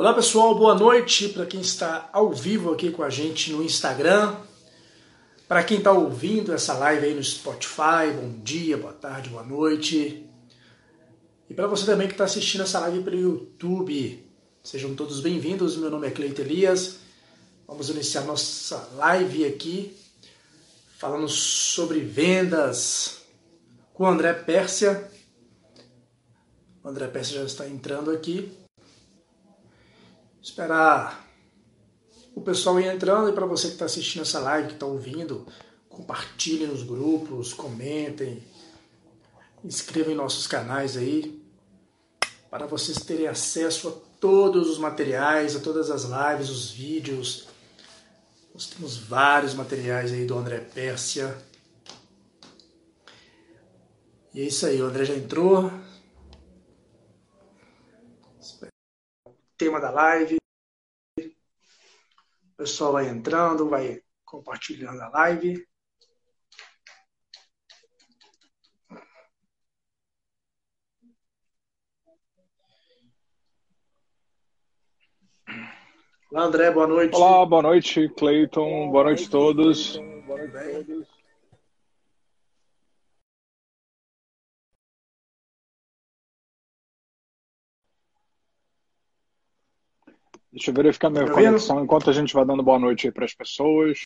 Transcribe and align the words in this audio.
Olá 0.00 0.14
pessoal, 0.14 0.54
boa 0.54 0.74
noite 0.74 1.28
para 1.28 1.44
quem 1.44 1.60
está 1.60 2.08
ao 2.10 2.32
vivo 2.32 2.72
aqui 2.72 2.90
com 2.90 3.02
a 3.02 3.10
gente 3.10 3.52
no 3.52 3.62
Instagram, 3.62 4.34
para 5.46 5.62
quem 5.62 5.76
está 5.76 5.92
ouvindo 5.92 6.54
essa 6.54 6.72
live 6.72 7.04
aí 7.04 7.14
no 7.14 7.22
Spotify, 7.22 8.10
bom 8.18 8.40
dia, 8.42 8.78
boa 8.78 8.94
tarde, 8.94 9.28
boa 9.28 9.42
noite. 9.42 10.26
E 11.50 11.52
para 11.52 11.66
você 11.66 11.84
também 11.84 12.08
que 12.08 12.14
está 12.14 12.24
assistindo 12.24 12.62
essa 12.62 12.78
live 12.78 13.04
pelo 13.04 13.18
YouTube, 13.18 14.26
sejam 14.62 14.94
todos 14.94 15.20
bem-vindos. 15.20 15.76
Meu 15.76 15.90
nome 15.90 16.06
é 16.06 16.10
Cleito 16.10 16.40
Elias. 16.40 17.00
Vamos 17.68 17.90
iniciar 17.90 18.22
nossa 18.22 18.88
live 18.96 19.44
aqui 19.44 19.94
falando 20.96 21.28
sobre 21.28 22.00
vendas 22.00 23.20
com 23.92 24.04
o 24.04 24.06
André 24.06 24.32
Pérsia. 24.32 25.10
O 26.82 26.88
André 26.88 27.06
Pérsia 27.06 27.40
já 27.40 27.44
está 27.44 27.68
entrando 27.68 28.10
aqui. 28.10 28.59
Esperar 30.42 31.28
o 32.34 32.40
pessoal 32.40 32.80
ir 32.80 32.86
entrando 32.86 33.28
e 33.28 33.32
para 33.32 33.44
você 33.44 33.66
que 33.66 33.74
está 33.74 33.84
assistindo 33.84 34.22
essa 34.22 34.40
live, 34.40 34.68
que 34.68 34.74
está 34.74 34.86
ouvindo, 34.86 35.46
compartilhem 35.88 36.68
nos 36.68 36.82
grupos, 36.82 37.52
comentem, 37.52 38.42
inscrevam 39.62 40.12
em 40.12 40.16
nossos 40.16 40.46
canais 40.46 40.96
aí, 40.96 41.42
para 42.50 42.66
vocês 42.66 42.98
terem 42.98 43.26
acesso 43.26 43.88
a 43.88 43.92
todos 44.18 44.70
os 44.70 44.78
materiais, 44.78 45.54
a 45.54 45.60
todas 45.60 45.90
as 45.90 46.04
lives, 46.04 46.48
os 46.48 46.70
vídeos. 46.70 47.46
Nós 48.54 48.66
temos 48.66 48.96
vários 48.96 49.52
materiais 49.52 50.10
aí 50.10 50.24
do 50.24 50.38
André 50.38 50.60
Pérsia. 50.60 51.36
E 54.32 54.40
é 54.40 54.44
isso 54.44 54.64
aí, 54.64 54.80
o 54.80 54.86
André 54.86 55.04
já 55.04 55.14
entrou. 55.14 55.70
tema 59.60 59.78
da 59.78 59.90
live. 59.90 60.39
O 62.60 62.62
pessoal 62.62 62.92
vai 62.92 63.08
entrando, 63.08 63.70
vai 63.70 64.02
compartilhando 64.22 65.00
a 65.00 65.08
live. 65.08 65.66
Olá, 76.30 76.42
André, 76.42 76.70
boa 76.70 76.86
noite. 76.86 77.16
Olá, 77.16 77.46
boa 77.46 77.62
noite, 77.62 78.10
Cleiton. 78.10 78.90
Boa 78.90 79.04
noite 79.04 79.26
a 79.26 79.30
todos. 79.30 79.96
Boa 79.96 80.36
noite 80.36 80.56
a 80.58 80.84
todos. 80.84 81.19
Deixa 90.52 90.70
eu 90.70 90.74
verificar 90.74 91.10
minha 91.10 91.26
tá 91.26 91.32
conexão 91.32 91.82
enquanto 91.82 92.10
a 92.10 92.12
gente 92.12 92.34
vai 92.34 92.44
dando 92.44 92.62
boa 92.62 92.78
noite 92.78 93.06
aí 93.06 93.12
para 93.12 93.24
as 93.24 93.34
pessoas. 93.34 94.02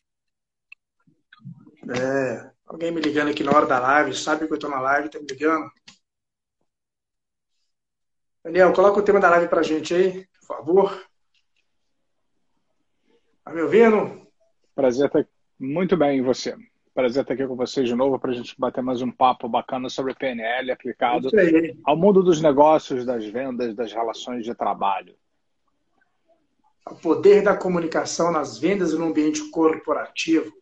É, 1.89 2.51
alguém 2.67 2.91
me 2.91 3.01
ligando 3.01 3.31
aqui 3.31 3.43
na 3.43 3.53
hora 3.53 3.67
da 3.67 3.79
live, 3.79 4.15
sabe 4.15 4.47
que 4.47 4.53
eu 4.53 4.57
estou 4.57 4.69
na 4.69 4.81
live, 4.81 5.09
tá 5.09 5.19
me 5.19 5.27
ligando? 5.27 5.71
Daniel, 8.43 8.75
coloca 8.75 9.01
o 9.01 9.03
tema 9.03 9.19
da 9.21 9.31
live 9.31 9.49
para 9.49 9.61
a 9.61 9.63
gente 9.63 9.95
aí, 9.95 10.27
por 10.39 10.47
favor. 10.47 11.07
Tá 13.43 13.51
me 13.51 13.63
ouvindo? 13.63 14.27
Prazer 14.75 15.07
estar 15.07 15.27
muito 15.59 15.97
bem 15.97 16.19
em 16.19 16.23
você. 16.23 16.55
Prazer 16.93 17.23
estar 17.23 17.33
aqui 17.33 17.47
com 17.47 17.57
vocês 17.57 17.89
de 17.89 17.95
novo 17.95 18.19
para 18.19 18.33
a 18.33 18.35
gente 18.35 18.55
bater 18.59 18.83
mais 18.83 19.01
um 19.01 19.11
papo 19.11 19.49
bacana 19.49 19.89
sobre 19.89 20.15
PNL 20.15 20.71
aplicado 20.71 21.31
ao 21.85 21.97
mundo 21.97 22.23
dos 22.23 22.43
negócios, 22.43 23.07
das 23.07 23.25
vendas, 23.25 23.75
das 23.75 23.93
relações 23.93 24.45
de 24.45 24.55
trabalho 24.55 25.17
o 26.91 26.95
poder 26.95 27.43
da 27.43 27.57
comunicação 27.57 28.31
nas 28.31 28.59
vendas 28.59 28.93
no 28.93 29.07
ambiente 29.07 29.51
corporativo. 29.51 30.53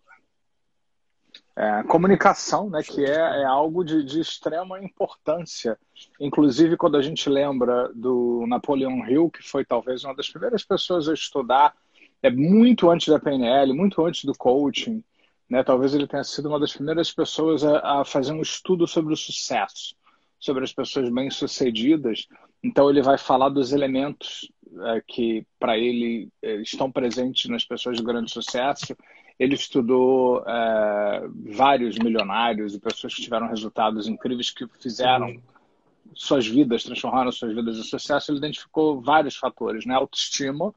É, 1.54 1.82
comunicação, 1.82 2.70
né, 2.70 2.82
que 2.82 3.04
é, 3.04 3.42
é 3.42 3.44
algo 3.44 3.84
de, 3.84 4.02
de, 4.04 4.20
extrema 4.20 4.82
importância. 4.82 5.78
Inclusive, 6.18 6.78
quando 6.78 6.96
a 6.96 7.02
gente 7.02 7.28
lembra 7.28 7.90
do 7.94 8.46
Napoleão 8.46 9.06
Hill, 9.06 9.30
que 9.30 9.42
foi 9.42 9.62
talvez 9.64 10.02
uma 10.02 10.14
das 10.14 10.30
primeiras 10.30 10.64
pessoas 10.64 11.08
a 11.08 11.14
estudar, 11.14 11.74
é 12.22 12.30
muito 12.30 12.88
antes 12.88 13.08
da 13.08 13.18
PNL, 13.18 13.74
muito 13.74 14.02
antes 14.04 14.24
do 14.24 14.32
coaching, 14.32 15.04
né, 15.50 15.62
talvez 15.62 15.92
ele 15.92 16.06
tenha 16.06 16.24
sido 16.24 16.48
uma 16.48 16.58
das 16.58 16.72
primeiras 16.72 17.12
pessoas 17.12 17.62
a, 17.64 18.00
a 18.00 18.04
fazer 18.04 18.32
um 18.32 18.40
estudo 18.40 18.86
sobre 18.86 19.12
o 19.12 19.16
sucesso, 19.16 19.94
sobre 20.38 20.64
as 20.64 20.72
pessoas 20.72 21.10
bem-sucedidas. 21.10 22.28
Então, 22.62 22.88
ele 22.88 23.02
vai 23.02 23.18
falar 23.18 23.50
dos 23.50 23.72
elementos 23.72 24.50
é, 24.80 25.02
que 25.06 25.46
para 25.58 25.76
ele 25.76 26.30
é, 26.42 26.56
estão 26.56 26.90
presentes 26.90 27.50
nas 27.50 27.64
pessoas 27.64 27.96
de 27.96 28.02
grande 28.02 28.30
sucesso. 28.30 28.96
Ele 29.38 29.54
estudou 29.54 30.42
é, 30.46 31.28
vários 31.54 31.98
milionários 31.98 32.74
e 32.74 32.80
pessoas 32.80 33.14
que 33.14 33.22
tiveram 33.22 33.48
resultados 33.48 34.06
incríveis 34.06 34.50
que 34.50 34.66
fizeram 34.80 35.28
uhum. 35.28 35.42
suas 36.14 36.46
vidas, 36.46 36.84
transformaram 36.84 37.32
suas 37.32 37.54
vidas 37.54 37.76
em 37.76 37.82
sucesso. 37.82 38.30
Ele 38.30 38.38
identificou 38.38 39.00
vários 39.00 39.36
fatores, 39.36 39.84
né? 39.84 39.94
Autoestima, 39.94 40.74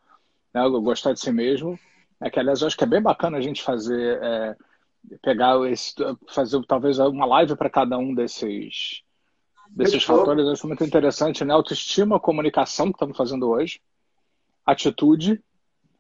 né? 0.54 0.68
gostar 0.68 1.14
de 1.14 1.20
si 1.20 1.32
mesmo. 1.32 1.80
É 2.20 2.30
que, 2.30 2.40
aliás, 2.40 2.62
eu 2.62 2.68
acho 2.68 2.78
que 2.78 2.84
é 2.84 2.88
bem 2.88 3.02
bacana 3.02 3.38
a 3.38 3.42
gente 3.42 3.62
fazer, 3.62 4.20
é, 4.24 4.56
pegar 5.22 5.60
esse, 5.70 5.94
fazer 6.28 6.62
talvez 6.66 6.98
uma 6.98 7.26
live 7.26 7.56
para 7.56 7.70
cada 7.70 7.98
um 7.98 8.14
desses 8.14 9.05
desses 9.70 10.04
fatores, 10.04 10.46
eu 10.46 10.52
acho 10.52 10.68
muito 10.68 10.84
interessante, 10.84 11.44
né? 11.44 11.54
Autoestima, 11.54 12.20
comunicação, 12.20 12.88
que 12.88 12.96
estamos 12.96 13.18
fazendo 13.18 13.50
hoje, 13.50 13.82
atitude, 14.66 15.42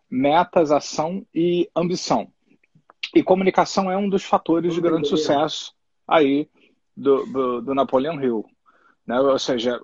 metas, 0.10 0.72
ação 0.72 1.26
e 1.34 1.70
ambição. 1.76 2.32
E 3.14 3.24
comunicação 3.24 3.92
é 3.92 3.98
um 3.98 4.10
dos 4.10 4.24
fatores 4.24 4.74
de 4.74 4.82
grande 4.82 5.08
sucesso 5.08 5.74
aí 6.08 6.50
do, 6.96 7.26
do, 7.26 7.62
do 7.62 7.76
Napoleão 7.76 8.22
Hill. 8.22 8.46
Né? 9.06 9.20
Ou 9.20 9.38
seja, 9.38 9.80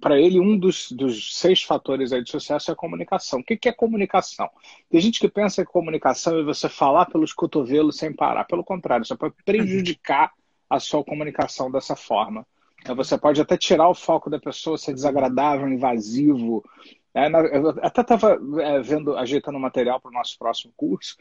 para 0.00 0.20
ele, 0.20 0.38
um 0.38 0.58
dos, 0.58 0.92
dos, 0.92 1.36
seis 1.36 1.62
fatores 1.62 2.12
aí 2.12 2.22
de 2.22 2.30
sucesso 2.30 2.70
é 2.70 2.74
a 2.74 2.76
comunicação. 2.76 3.40
O 3.40 3.44
que, 3.44 3.56
que 3.56 3.68
é 3.68 3.72
comunicação? 3.72 4.48
Tem 4.90 5.00
gente 5.00 5.18
que 5.18 5.28
pensa 5.28 5.64
que 5.64 5.72
comunicação 5.72 6.38
é 6.38 6.42
você 6.42 6.68
falar 6.68 7.06
pelos 7.06 7.32
cotovelos 7.32 7.96
sem 7.96 8.12
parar. 8.12 8.44
Pelo 8.44 8.62
contrário, 8.62 9.04
você 9.04 9.16
pode 9.16 9.34
prejudicar 9.44 10.32
a 10.68 10.78
sua 10.78 11.02
comunicação 11.02 11.70
dessa 11.70 11.96
forma. 11.96 12.46
Então, 12.86 12.94
você 12.94 13.18
pode 13.18 13.40
até 13.40 13.56
tirar 13.56 13.88
o 13.88 13.94
foco 13.94 14.30
da 14.30 14.38
pessoa, 14.38 14.78
ser 14.78 14.94
desagradável, 14.94 15.68
invasivo. 15.68 16.64
Né? 17.12 17.28
Eu 17.52 17.70
até 17.82 18.00
estava 18.00 18.38
é, 18.62 18.80
vendo, 18.80 19.16
ajeitando 19.16 19.58
material 19.58 20.00
para 20.00 20.10
o 20.10 20.14
nosso 20.14 20.38
próximo 20.38 20.72
curso, 20.76 21.16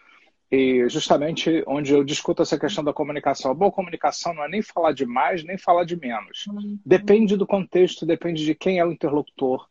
e 0.51 0.87
justamente 0.87 1.63
onde 1.65 1.91
eu 1.91 2.03
discuto 2.03 2.43
essa 2.43 2.59
questão 2.59 2.83
da 2.83 2.93
comunicação. 2.93 3.49
A 3.49 3.55
boa 3.55 3.71
comunicação 3.71 4.31
não 4.31 4.43
é 4.43 4.47
nem 4.47 4.61
falar 4.61 4.91
de 4.91 5.07
mais, 5.07 5.43
nem 5.43 5.57
falar 5.57 5.85
de 5.85 5.99
menos. 5.99 6.45
Depende 6.85 7.35
do 7.35 7.47
contexto, 7.47 8.05
depende 8.05 8.45
de 8.45 8.53
quem 8.53 8.77
é 8.77 8.85
o 8.85 8.91
interlocutor, 8.91 9.67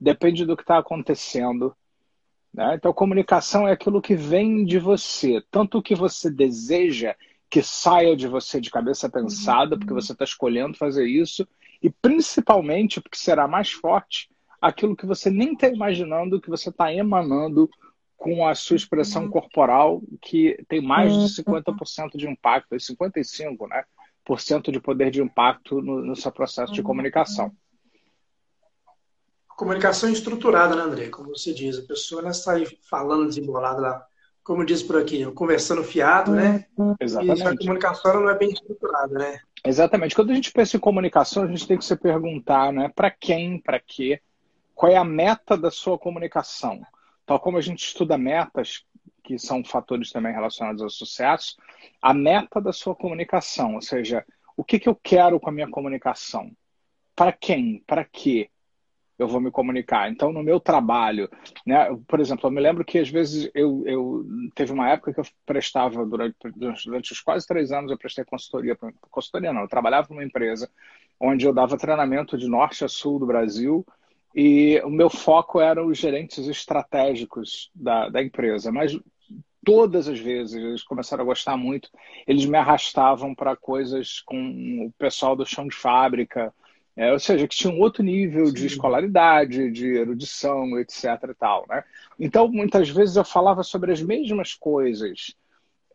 depende 0.00 0.46
do 0.46 0.56
que 0.56 0.62
está 0.62 0.78
acontecendo. 0.78 1.76
Né? 2.54 2.76
Então, 2.76 2.90
comunicação 2.90 3.68
é 3.68 3.72
aquilo 3.72 4.00
que 4.00 4.16
vem 4.16 4.64
de 4.64 4.78
você, 4.78 5.44
tanto 5.50 5.76
o 5.76 5.82
que 5.82 5.94
você 5.94 6.30
deseja 6.30 7.14
que 7.54 7.62
saia 7.62 8.16
de 8.16 8.26
você 8.26 8.60
de 8.60 8.68
cabeça 8.68 9.08
pensada, 9.08 9.78
porque 9.78 9.94
você 9.94 10.10
está 10.10 10.24
escolhendo 10.24 10.76
fazer 10.76 11.06
isso, 11.06 11.46
e 11.80 11.88
principalmente 11.88 13.00
porque 13.00 13.16
será 13.16 13.46
mais 13.46 13.70
forte 13.70 14.28
aquilo 14.60 14.96
que 14.96 15.06
você 15.06 15.30
nem 15.30 15.52
está 15.52 15.68
imaginando, 15.68 16.40
que 16.40 16.50
você 16.50 16.70
está 16.70 16.92
emanando 16.92 17.70
com 18.16 18.44
a 18.44 18.56
sua 18.56 18.74
expressão 18.74 19.30
corporal, 19.30 20.02
que 20.20 20.58
tem 20.66 20.82
mais 20.82 21.12
de 21.12 21.44
50% 21.44 22.16
de 22.16 22.28
impacto, 22.28 22.74
55%, 22.74 23.68
né? 23.68 23.84
Por 24.24 24.40
cento 24.40 24.72
de 24.72 24.80
poder 24.80 25.12
de 25.12 25.22
impacto 25.22 25.80
no, 25.80 26.04
no 26.04 26.16
seu 26.16 26.32
processo 26.32 26.72
de 26.72 26.82
comunicação. 26.82 27.52
Comunicação 29.46 30.10
estruturada, 30.10 30.74
né, 30.74 30.82
André? 30.82 31.08
Como 31.08 31.28
você 31.28 31.54
diz, 31.54 31.78
a 31.78 31.86
pessoa 31.86 32.20
não 32.20 32.30
está 32.30 32.54
aí 32.54 32.66
falando 32.90 33.28
desembolada 33.28 33.80
lá 33.80 34.06
como 34.44 34.64
diz 34.64 34.82
por 34.82 34.98
aqui, 34.98 35.24
conversando 35.32 35.82
fiado, 35.82 36.30
né? 36.30 36.66
Exatamente. 37.00 37.40
E 37.40 37.48
a 37.48 37.56
comunicação 37.56 38.20
não 38.20 38.28
é 38.28 38.38
bem 38.38 38.50
estruturada, 38.50 39.18
né? 39.18 39.40
Exatamente. 39.64 40.14
Quando 40.14 40.30
a 40.30 40.34
gente 40.34 40.52
pensa 40.52 40.76
em 40.76 40.80
comunicação, 40.80 41.44
a 41.44 41.46
gente 41.46 41.66
tem 41.66 41.78
que 41.78 41.84
se 41.84 41.96
perguntar, 41.96 42.70
né? 42.70 42.92
Para 42.94 43.10
quem, 43.10 43.58
para 43.58 43.80
quê? 43.80 44.20
Qual 44.74 44.92
é 44.92 44.96
a 44.96 45.04
meta 45.04 45.56
da 45.56 45.70
sua 45.70 45.98
comunicação? 45.98 46.82
Tal 47.24 47.40
como 47.40 47.56
a 47.56 47.60
gente 47.62 47.86
estuda 47.86 48.18
metas, 48.18 48.84
que 49.22 49.38
são 49.38 49.64
fatores 49.64 50.12
também 50.12 50.34
relacionados 50.34 50.82
ao 50.82 50.90
sucesso, 50.90 51.56
a 52.02 52.12
meta 52.12 52.60
da 52.60 52.72
sua 52.72 52.94
comunicação, 52.94 53.76
ou 53.76 53.80
seja, 53.80 54.22
o 54.54 54.62
que, 54.62 54.78
que 54.78 54.88
eu 54.88 54.94
quero 54.94 55.40
com 55.40 55.48
a 55.48 55.52
minha 55.52 55.70
comunicação? 55.70 56.52
Para 57.16 57.32
quem? 57.32 57.82
Para 57.86 58.04
quê? 58.04 58.50
Eu 59.18 59.28
vou 59.28 59.40
me 59.40 59.50
comunicar. 59.50 60.10
Então, 60.10 60.32
no 60.32 60.42
meu 60.42 60.58
trabalho, 60.58 61.28
né, 61.66 61.88
por 62.06 62.20
exemplo, 62.20 62.46
eu 62.46 62.50
me 62.50 62.60
lembro 62.60 62.84
que 62.84 62.98
às 62.98 63.08
vezes 63.08 63.50
eu, 63.54 63.82
eu 63.86 64.24
teve 64.54 64.72
uma 64.72 64.90
época 64.90 65.12
que 65.12 65.20
eu 65.20 65.24
prestava 65.46 66.04
durante, 66.04 66.36
durante 66.56 67.12
os 67.12 67.20
quase 67.20 67.46
três 67.46 67.70
anos 67.72 67.90
eu 67.90 67.98
prestei 67.98 68.24
consultoria, 68.24 68.76
consultoria 69.10 69.52
não, 69.52 69.62
eu 69.62 69.68
trabalhava 69.68 70.08
numa 70.10 70.24
empresa 70.24 70.68
onde 71.18 71.46
eu 71.46 71.52
dava 71.52 71.78
treinamento 71.78 72.36
de 72.36 72.48
norte 72.48 72.84
a 72.84 72.88
sul 72.88 73.18
do 73.18 73.26
Brasil 73.26 73.86
e 74.34 74.80
o 74.84 74.90
meu 74.90 75.08
foco 75.08 75.60
era 75.60 75.84
os 75.84 75.96
gerentes 75.96 76.48
estratégicos 76.48 77.70
da, 77.74 78.08
da 78.08 78.20
empresa. 78.20 78.72
Mas 78.72 78.98
todas 79.64 80.08
as 80.08 80.18
vezes 80.18 80.54
eles 80.54 80.82
começaram 80.82 81.22
a 81.22 81.26
gostar 81.26 81.56
muito, 81.56 81.88
eles 82.26 82.44
me 82.44 82.58
arrastavam 82.58 83.34
para 83.34 83.56
coisas 83.56 84.20
com 84.20 84.86
o 84.86 84.92
pessoal 84.98 85.36
do 85.36 85.46
chão 85.46 85.68
de 85.68 85.76
fábrica, 85.76 86.52
é, 86.96 87.12
ou 87.12 87.18
seja, 87.18 87.48
que 87.48 87.56
tinha 87.56 87.72
um 87.72 87.80
outro 87.80 88.02
nível 88.02 88.46
Sim. 88.46 88.52
de 88.52 88.66
escolaridade, 88.66 89.70
de 89.70 89.96
erudição, 89.96 90.78
etc. 90.78 91.04
E 91.30 91.34
tal, 91.34 91.66
né? 91.68 91.82
Então, 92.18 92.46
muitas 92.48 92.88
vezes 92.88 93.16
eu 93.16 93.24
falava 93.24 93.62
sobre 93.62 93.92
as 93.92 94.00
mesmas 94.00 94.54
coisas 94.54 95.34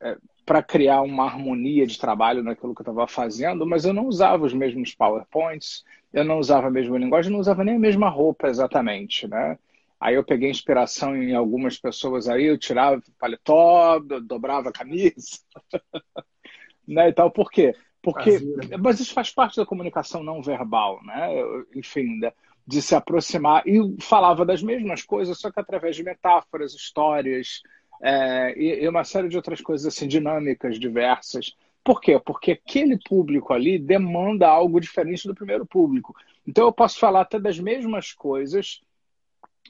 é, 0.01 0.18
para 0.46 0.62
criar 0.63 1.01
uma 1.01 1.25
harmonia 1.25 1.86
de 1.86 1.98
trabalho 1.98 2.44
naquilo 2.44 2.74
que 2.74 2.81
eu 2.81 2.84
estava 2.84 3.07
fazendo, 3.07 3.66
mas 3.66 3.86
eu 3.86 3.94
não 3.94 4.07
usava 4.07 4.46
os 4.46 4.54
mesmos 4.54 4.94
PowerPoints, 4.94 5.86
eu 6.12 6.25
não 6.25 6.40
usava 6.40 6.68
a 6.68 6.72
mesma 6.72 6.98
linguagem, 6.98 7.31
não 7.31 7.40
usava 7.40 7.63
nem 7.63 7.75
a 7.75 7.80
mesma 7.80 8.10
roupa 8.10 8.48
exatamente, 8.48 9.28
né? 9.28 9.57
Aí 10.00 10.16
eu 10.16 10.24
peguei 10.24 10.50
inspiração 10.50 11.16
em 11.16 11.36
algumas 11.36 11.78
pessoas 11.78 12.28
aí, 12.28 12.46
eu 12.46 12.57
tirava 12.57 13.01
paletó, 13.19 14.00
dobrava 14.00 14.69
a 14.69 14.74
camisa, 14.74 15.40
né, 16.88 17.10
e 17.10 17.13
tal. 17.13 17.30
Por 17.30 17.51
quê? 17.51 17.75
Porque, 18.14 18.40
mas 18.78 19.00
isso 19.00 19.14
faz 19.14 19.30
parte 19.32 19.58
da 19.58 19.66
comunicação 19.66 20.24
não 20.24 20.42
verbal, 20.42 21.00
né? 21.04 21.30
Enfim, 21.76 22.20
de 22.66 22.82
se 22.82 22.96
aproximar 22.96 23.64
e 23.66 23.96
falava 24.02 24.46
das 24.46 24.62
mesmas 24.62 25.04
coisas, 25.04 25.40
só 25.40 25.52
que 25.52 25.60
através 25.60 25.96
de 25.96 26.04
metáforas, 26.04 26.74
histórias 26.74 27.62
é, 28.02 28.54
e, 28.58 28.84
e 28.84 28.88
uma 28.88 29.04
série 29.04 29.28
de 29.28 29.38
outras 29.38 29.62
coisas 29.62 29.88
assim 29.88 30.08
dinâmicas, 30.08 30.80
diversas. 30.80 31.56
Por 31.84 32.00
quê? 32.02 32.20
Porque 32.24 32.52
aquele 32.52 32.98
público 32.98 33.54
ali 33.54 33.80
demanda 33.80 34.48
algo 34.48 34.80
diferente 34.80 35.28
do 35.28 35.36
primeiro 35.36 35.66
público. 35.66 36.16
Então 36.48 36.66
eu 36.66 36.72
posso 36.72 37.00
falar 37.00 37.22
até 37.22 37.40
das 37.40 37.60
mesmas 37.60 38.12
coisas 38.14 38.82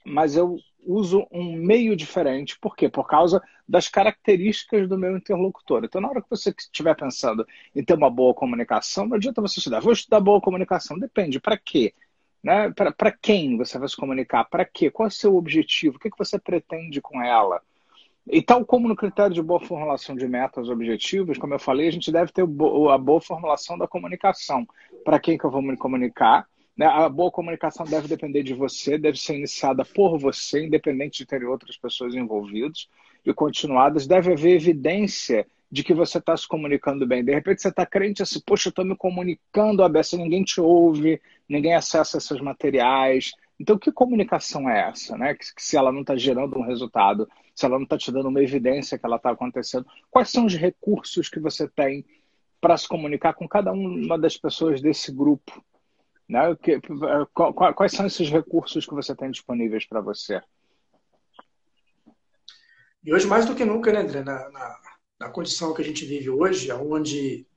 mas 0.06 0.36
eu 0.36 0.58
uso 0.86 1.28
um 1.31 1.54
meio 1.54 1.96
diferente. 1.96 2.58
Por 2.60 2.76
quê? 2.76 2.90
Por 2.90 3.08
causa 3.08 3.42
das 3.68 3.88
características 3.88 4.88
do 4.88 4.98
meu 4.98 5.16
interlocutor. 5.16 5.84
Então, 5.84 6.02
na 6.02 6.10
hora 6.10 6.22
que 6.22 6.30
você 6.30 6.54
estiver 6.58 6.96
pensando 6.96 7.46
em 7.76 7.84
ter 7.84 7.94
uma 7.94 8.10
boa 8.10 8.34
comunicação, 8.34 9.08
não 9.08 9.18
adianta 9.18 9.42
você 9.42 9.60
estudar. 9.60 9.80
Vou 9.80 9.94
estudar 9.94 10.20
boa 10.20 10.42
comunicação. 10.42 10.98
Depende. 10.98 11.40
Para 11.40 11.58
quê? 11.58 11.94
Né? 12.44 12.72
Para 12.72 13.12
quem 13.12 13.58
você 13.58 13.78
vai 13.78 13.88
se 13.88 13.96
comunicar? 13.96 14.46
Para 14.46 14.66
quê? 14.66 14.90
Qual 14.90 15.08
é 15.08 15.10
o 15.10 15.12
seu 15.12 15.36
objetivo? 15.36 15.98
O 15.98 16.00
que, 16.00 16.10
que 16.10 16.18
você 16.18 16.40
pretende 16.40 17.02
com 17.02 17.22
ela? 17.22 17.62
E 18.31 18.42
tal 18.42 18.64
como 18.64 18.88
no 18.88 18.96
critério 18.96 19.34
de 19.34 19.42
boa 19.42 19.60
formulação 19.60 20.16
de 20.16 20.28
metas 20.28 20.70
objetivos, 20.70 21.38
como 21.38 21.56
eu 21.56 21.60
falei, 21.60 21.88
a 21.88 21.92
gente 21.92 22.12
deve 22.12 22.31
ter 22.31 22.44
a 22.44 22.98
boa 22.98 23.20
formulação 23.20 23.78
da 23.78 23.88
comunicação. 23.88 24.68
Para 25.04 25.20
quem 25.20 25.38
que 25.38 25.44
eu 25.44 25.50
vou 25.50 25.62
me 25.62 25.76
comunicar? 25.76 26.48
Né? 26.80 26.86
A 26.86 27.10
boa 27.10 27.30
comunicação 27.30 27.86
deve 27.86 28.08
depender 28.08 28.42
de 28.42 28.54
você, 28.54 28.98
deve 28.98 29.20
ser 29.20 29.36
iniciada 29.36 29.84
por 29.84 30.18
você, 30.18 30.64
independente 30.64 31.18
de 31.18 31.26
ter 31.26 31.44
outras 31.44 31.76
pessoas 31.76 32.16
envolvidas 32.16 32.88
e 33.26 33.34
continuadas. 33.34 34.08
Deve 34.08 34.31
haver 34.31 34.56
evidência 34.56 35.46
de 35.70 35.84
que 35.84 35.94
você 35.94 36.20
está 36.20 36.38
se 36.38 36.48
comunicando 36.48 37.06
bem. 37.06 37.22
De 37.22 37.34
repente 37.34 37.62
você 37.62 37.68
está 37.68 37.86
crente 37.86 38.24
assim, 38.24 38.40
poxa, 38.46 38.70
eu 38.70 38.72
estou 38.72 38.86
me 38.86 38.96
comunicando 38.96 39.84
a 39.84 39.90
beça, 39.90 40.16
ninguém 40.16 40.42
te 40.42 40.62
ouve, 40.62 41.22
ninguém 41.50 41.76
acessa 41.76 42.18
esses 42.18 42.40
materiais. 42.40 43.34
Então, 43.60 43.78
que 43.78 43.92
comunicação 43.92 44.70
é 44.70 44.88
essa? 44.90 45.18
Né? 45.18 45.34
Que, 45.34 45.54
que 45.54 45.62
se 45.62 45.76
ela 45.76 45.92
não 45.92 46.00
está 46.00 46.16
gerando 46.16 46.58
um 46.58 46.66
resultado, 46.66 47.28
se 47.54 47.66
ela 47.66 47.76
não 47.76 47.84
está 47.84 47.98
te 47.98 48.10
dando 48.10 48.30
uma 48.30 48.42
evidência 48.42 48.98
que 48.98 49.06
ela 49.06 49.18
está 49.18 49.31
acontecendo, 49.31 49.86
quais 50.10 50.30
são 50.30 50.46
os 50.46 50.56
recursos 50.56 51.28
que 51.28 51.42
você 51.42 51.68
tem 51.68 52.06
para 52.62 52.78
se 52.78 52.88
comunicar 52.88 53.34
com 53.34 53.50
cada 53.50 53.74
uma 53.74 54.18
das 54.18 54.38
pessoas 54.38 54.81
desse 54.81 55.12
grupo? 55.12 55.62
Né? 56.30 56.56
Que, 56.58 56.80
quais 57.76 57.92
são 57.92 58.06
esses 58.06 58.30
recursos 58.30 58.86
que 58.86 58.94
você 58.94 59.16
tem 59.16 59.31
disponíveis 59.31 59.88
para 59.88 60.00
você? 60.00 60.40
E 63.04 63.12
hoje, 63.12 63.26
mais 63.26 63.48
do 63.48 63.56
que 63.56 63.66
nunca, 63.66 63.92
né, 63.92 64.02
André? 64.02 64.24
Na, 64.24 64.48
na, 64.52 64.80
na 65.22 65.30
condição 65.31 65.74
que 65.74 65.81
a 65.81 65.86
gente 65.86 66.06
vive 66.06 66.30
hoje, 66.30 66.72
onde. 66.72 67.48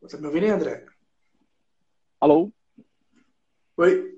Você 0.00 0.16
tá 0.16 0.20
me 0.20 0.26
ouvindo, 0.26 0.46
André? 0.46 0.84
Alô? 2.20 2.50
Oi? 3.76 4.16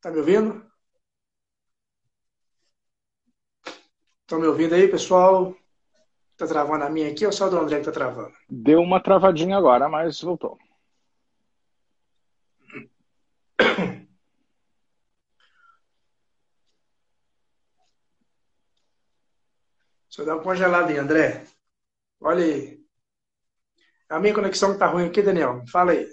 Tá 0.00 0.10
me 0.10 0.18
ouvindo? 0.18 0.66
Estão 4.20 4.40
me 4.40 4.46
ouvindo 4.46 4.74
aí, 4.74 4.88
pessoal? 4.88 5.54
Tá 6.36 6.46
travando 6.46 6.84
a 6.84 6.90
minha 6.90 7.10
aqui 7.10 7.24
ou 7.24 7.32
só 7.32 7.48
do 7.48 7.56
André 7.56 7.78
que 7.78 7.84
tá 7.84 7.92
travando? 7.92 8.34
Deu 8.50 8.80
uma 8.80 9.00
travadinha 9.00 9.56
agora, 9.56 9.88
mas 9.88 10.20
voltou. 10.20 10.58
Deixa 20.14 20.22
eu 20.22 20.26
dar 20.26 20.36
uma 20.36 20.44
congelada 20.44 20.92
aí, 20.92 20.96
André. 20.96 21.44
Olha 22.20 22.44
aí. 22.44 22.80
A 24.08 24.20
minha 24.20 24.32
conexão 24.32 24.72
está 24.74 24.86
ruim 24.86 25.08
aqui, 25.08 25.20
Daniel. 25.20 25.64
Fala 25.66 25.90
aí. 25.90 26.08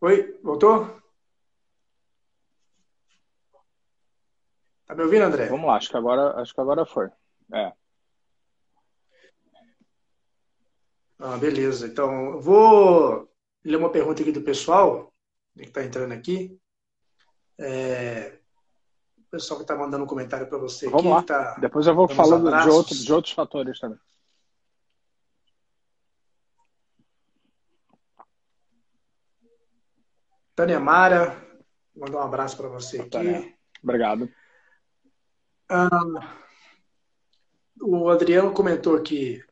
Oi, 0.00 0.36
voltou? 0.42 1.00
Tá 4.84 4.96
me 4.96 5.02
ouvindo, 5.04 5.22
André? 5.22 5.46
Vamos 5.46 5.68
lá, 5.68 5.76
acho 5.76 5.88
que 5.88 5.96
agora, 5.96 6.40
acho 6.40 6.52
que 6.52 6.60
agora 6.60 6.84
foi. 6.84 7.06
É. 7.52 7.72
Ah, 11.20 11.36
beleza. 11.36 11.86
Então, 11.86 12.32
eu 12.32 12.40
vou 12.40 13.32
ler 13.62 13.76
uma 13.76 13.92
pergunta 13.92 14.22
aqui 14.22 14.32
do 14.32 14.42
pessoal, 14.42 15.14
que 15.56 15.66
está 15.66 15.84
entrando 15.84 16.14
aqui. 16.14 16.60
É, 17.58 18.38
o 19.18 19.30
pessoal 19.30 19.58
que 19.58 19.64
está 19.64 19.76
mandando 19.76 20.04
um 20.04 20.06
comentário 20.06 20.46
para 20.46 20.58
você 20.58 20.88
Vamos 20.88 21.12
aqui. 21.12 21.32
Lá. 21.32 21.52
Tá 21.54 21.56
Depois 21.60 21.86
eu 21.86 21.94
vou 21.94 22.08
falando 22.08 22.50
de 22.50 22.68
outros, 22.68 23.04
de 23.04 23.12
outros 23.12 23.34
fatores 23.34 23.78
também. 23.78 23.98
Tânia 30.54 30.80
Mara, 30.80 31.36
mandar 31.94 32.18
um 32.18 32.22
abraço 32.22 32.56
para 32.56 32.68
você 32.68 33.00
aqui. 33.00 33.10
Tânia. 33.10 33.54
Obrigado. 33.82 34.28
Ah, 35.68 36.34
o 37.80 38.08
Adriano 38.08 38.52
comentou 38.52 38.96
aqui. 38.96 39.44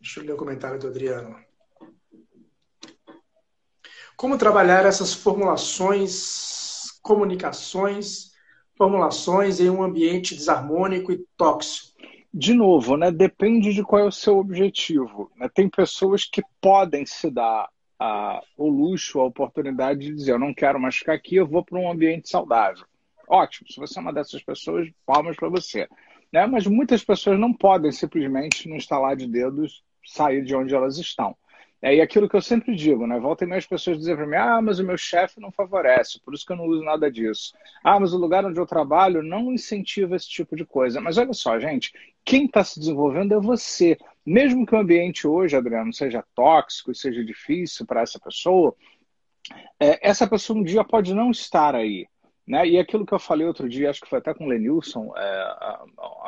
Deixa 0.00 0.20
eu 0.20 0.24
ler 0.24 0.32
o 0.32 0.36
comentário 0.38 0.78
do 0.78 0.86
Adriano. 0.86 1.36
Como 4.24 4.38
trabalhar 4.38 4.86
essas 4.86 5.12
formulações, 5.12 6.98
comunicações, 7.02 8.32
formulações 8.74 9.60
em 9.60 9.68
um 9.68 9.82
ambiente 9.82 10.34
desarmônico 10.34 11.12
e 11.12 11.22
tóxico? 11.36 11.92
De 12.32 12.54
novo, 12.54 12.96
né, 12.96 13.10
depende 13.10 13.74
de 13.74 13.82
qual 13.82 14.00
é 14.00 14.06
o 14.06 14.10
seu 14.10 14.38
objetivo. 14.38 15.30
Né? 15.36 15.46
Tem 15.54 15.68
pessoas 15.68 16.24
que 16.24 16.42
podem 16.58 17.04
se 17.04 17.30
dar 17.30 17.68
a, 18.00 18.40
o 18.56 18.66
luxo, 18.66 19.20
a 19.20 19.26
oportunidade 19.26 20.00
de 20.00 20.14
dizer: 20.14 20.32
eu 20.32 20.38
não 20.38 20.54
quero 20.54 20.80
mais 20.80 20.96
ficar 20.96 21.12
aqui, 21.12 21.36
eu 21.36 21.46
vou 21.46 21.62
para 21.62 21.78
um 21.78 21.92
ambiente 21.92 22.30
saudável. 22.30 22.86
Ótimo, 23.28 23.70
se 23.70 23.78
você 23.78 23.98
é 23.98 24.00
uma 24.00 24.10
dessas 24.10 24.42
pessoas, 24.42 24.88
palmas 25.04 25.36
para 25.36 25.50
você. 25.50 25.86
Né? 26.32 26.46
Mas 26.46 26.66
muitas 26.66 27.04
pessoas 27.04 27.38
não 27.38 27.52
podem 27.52 27.92
simplesmente, 27.92 28.70
no 28.70 28.76
instalar 28.76 29.16
de 29.16 29.26
dedos, 29.26 29.84
sair 30.02 30.42
de 30.42 30.56
onde 30.56 30.74
elas 30.74 30.96
estão. 30.96 31.36
É, 31.84 31.96
e 31.96 32.00
aquilo 32.00 32.30
que 32.30 32.34
eu 32.34 32.40
sempre 32.40 32.74
digo, 32.74 33.06
né? 33.06 33.20
Volta 33.20 33.44
e 33.44 33.46
meia 33.46 33.58
as 33.58 33.66
pessoas 33.66 33.98
dizem 33.98 34.16
para 34.16 34.26
mim, 34.26 34.36
ah, 34.36 34.62
mas 34.62 34.78
o 34.78 34.84
meu 34.84 34.96
chefe 34.96 35.38
não 35.38 35.52
favorece, 35.52 36.18
por 36.18 36.32
isso 36.32 36.46
que 36.46 36.50
eu 36.50 36.56
não 36.56 36.64
uso 36.64 36.82
nada 36.82 37.12
disso. 37.12 37.52
Ah, 37.84 38.00
mas 38.00 38.14
o 38.14 38.16
lugar 38.16 38.42
onde 38.42 38.58
eu 38.58 38.64
trabalho 38.64 39.22
não 39.22 39.52
incentiva 39.52 40.16
esse 40.16 40.26
tipo 40.26 40.56
de 40.56 40.64
coisa. 40.64 40.98
Mas 40.98 41.18
olha 41.18 41.34
só, 41.34 41.60
gente, 41.60 41.92
quem 42.24 42.46
está 42.46 42.64
se 42.64 42.80
desenvolvendo 42.80 43.34
é 43.34 43.38
você. 43.38 43.98
Mesmo 44.24 44.64
que 44.64 44.74
o 44.74 44.78
ambiente 44.78 45.26
hoje, 45.26 45.58
Adriano, 45.58 45.92
seja 45.92 46.24
tóxico 46.34 46.94
seja 46.94 47.22
difícil 47.22 47.84
para 47.84 48.00
essa 48.00 48.18
pessoa, 48.18 48.74
é, 49.78 50.08
essa 50.08 50.26
pessoa 50.26 50.58
um 50.58 50.64
dia 50.64 50.82
pode 50.84 51.12
não 51.12 51.30
estar 51.30 51.74
aí. 51.74 52.06
Né? 52.46 52.68
E 52.68 52.78
aquilo 52.78 53.06
que 53.06 53.14
eu 53.14 53.18
falei 53.18 53.46
outro 53.46 53.68
dia, 53.68 53.88
acho 53.88 54.00
que 54.00 54.08
foi 54.08 54.18
até 54.18 54.34
com 54.34 54.44
o 54.44 54.48
Lenilson, 54.48 55.12
é, 55.16 55.78